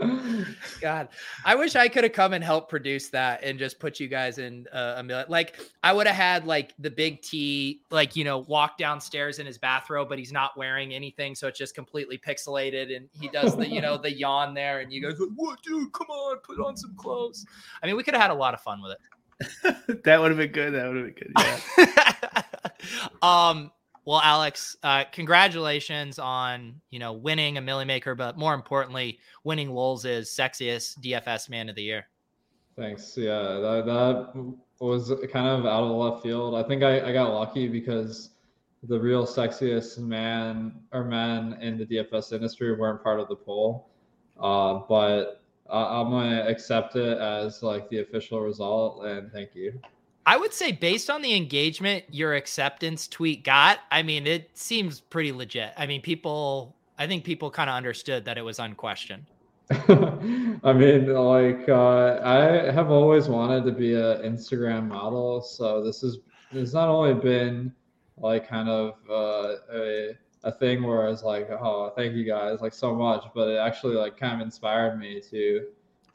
[0.80, 1.08] God,
[1.44, 4.38] I wish I could have come and helped produce that and just put you guys
[4.38, 5.26] in uh, a million.
[5.28, 9.46] Like, I would have had like the big T, like, you know, walk downstairs in
[9.46, 11.34] his bathrobe, but he's not wearing anything.
[11.34, 12.94] So it's just completely pixelated.
[12.94, 14.78] And he does the, you know, the yawn there.
[14.78, 15.92] And you guys, like, what, dude?
[15.92, 17.44] Come on, put on some clothes.
[17.82, 18.98] I mean, we could have had a lot of fun with it.
[20.04, 20.74] that would have been good.
[20.74, 21.32] That would have been good.
[21.38, 22.42] Yeah.
[23.22, 23.70] um,
[24.04, 29.68] well, Alex, uh, congratulations on you know winning a Milli Maker, but more importantly, winning
[29.68, 32.06] Lowell's sexiest DFS Man of the Year.
[32.76, 33.16] Thanks.
[33.16, 36.54] Yeah, that, that was kind of out of the left field.
[36.54, 38.30] I think I, I got lucky because
[38.84, 43.90] the real sexiest man or men in the DFS industry weren't part of the poll.
[44.40, 49.80] Uh, but I, I'm gonna accept it as like the official result, and thank you.
[50.28, 55.00] I would say based on the engagement your acceptance tweet got, I mean, it seems
[55.00, 55.72] pretty legit.
[55.74, 59.24] I mean, people, I think people kind of understood that it was unquestioned.
[59.70, 65.40] I mean, like, uh, I have always wanted to be an Instagram model.
[65.40, 66.18] So this is,
[66.52, 67.72] it's not only been
[68.18, 70.10] like kind of uh, a,
[70.48, 73.58] a thing where I was like, oh, thank you guys like so much, but it
[73.58, 75.66] actually like kind of inspired me to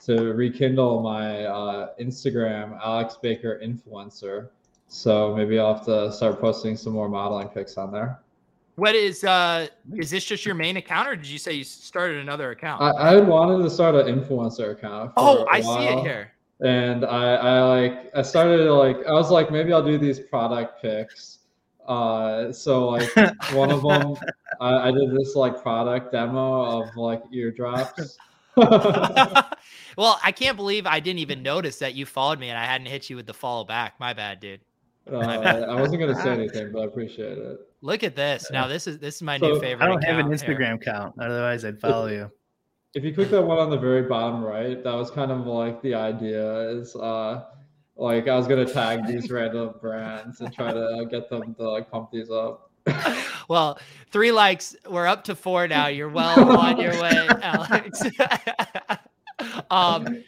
[0.06, 4.50] to rekindle my uh, Instagram Alex Baker influencer.
[4.88, 8.20] So maybe I'll have to start posting some more modeling pics on there.
[8.76, 12.18] What is uh is this just your main account or did you say you started
[12.18, 12.82] another account?
[12.82, 15.14] I, I wanted to start an influencer account.
[15.16, 16.32] oh, I see it here.
[16.62, 20.82] And I, I like I started like I was like maybe I'll do these product
[20.82, 21.40] pics.
[21.88, 23.16] Uh so like
[23.54, 24.16] one of them
[24.60, 28.18] I, I did this like product demo of like eardrops.
[28.56, 32.88] well, I can't believe I didn't even notice that you followed me and I hadn't
[32.88, 34.00] hit you with the follow back.
[34.00, 34.62] My bad, dude.
[35.12, 35.64] My uh, bad.
[35.64, 37.60] I wasn't gonna say anything, but I appreciate it.
[37.82, 38.50] Look at this.
[38.52, 39.84] Now this is this is my so, new favorite.
[39.84, 40.76] I don't have an Instagram here.
[40.76, 42.32] account, otherwise I'd follow you.
[42.94, 45.82] If you click that one on the very bottom right, that was kind of like
[45.82, 47.44] the idea is uh
[47.96, 51.92] like I was gonna tag these random brands and try to get them to like
[51.92, 52.72] pump these up.
[53.48, 53.80] well,
[54.12, 54.76] three likes.
[54.90, 55.88] We're up to four now.
[55.88, 58.04] You're well on your way, Alex.
[59.72, 60.24] um,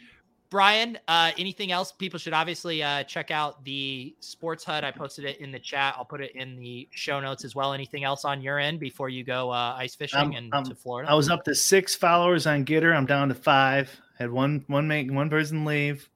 [0.48, 1.92] Brian, uh, anything else?
[1.92, 4.84] People should obviously uh, check out the Sports HUD.
[4.84, 5.94] I posted it in the chat.
[5.98, 7.72] I'll put it in the show notes as well.
[7.72, 10.74] Anything else on your end before you go uh, ice fishing um, and um, to
[10.74, 11.10] Florida?
[11.10, 12.96] I was up to six followers on GETTR.
[12.96, 14.00] I'm down to five.
[14.18, 16.08] Had one one make one person leave.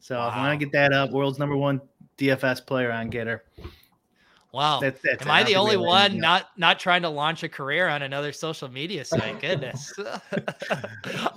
[0.00, 0.28] So wow.
[0.28, 1.80] if I want to get that up, world's number one
[2.16, 3.40] DFS player on GETTR.
[4.52, 4.80] Wow.
[4.80, 8.02] That's, that's Am I the only one not not trying to launch a career on
[8.02, 9.40] another social media site?
[9.40, 9.92] Goodness.
[10.32, 11.36] um,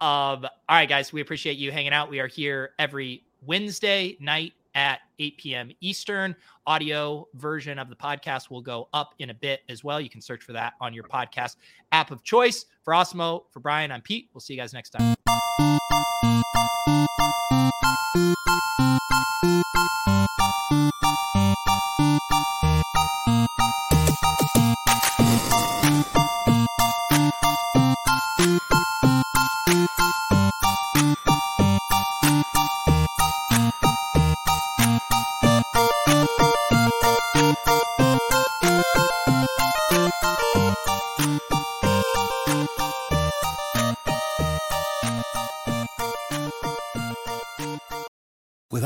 [0.00, 2.08] all right, guys, we appreciate you hanging out.
[2.08, 5.70] We are here every Wednesday night at 8 p.m.
[5.80, 6.34] Eastern.
[6.66, 10.00] Audio version of the podcast will go up in a bit as well.
[10.00, 11.56] You can search for that on your podcast
[11.90, 12.66] app of choice.
[12.84, 14.28] For Awesemo, for Brian, I'm Pete.
[14.32, 15.16] We'll see you guys next time.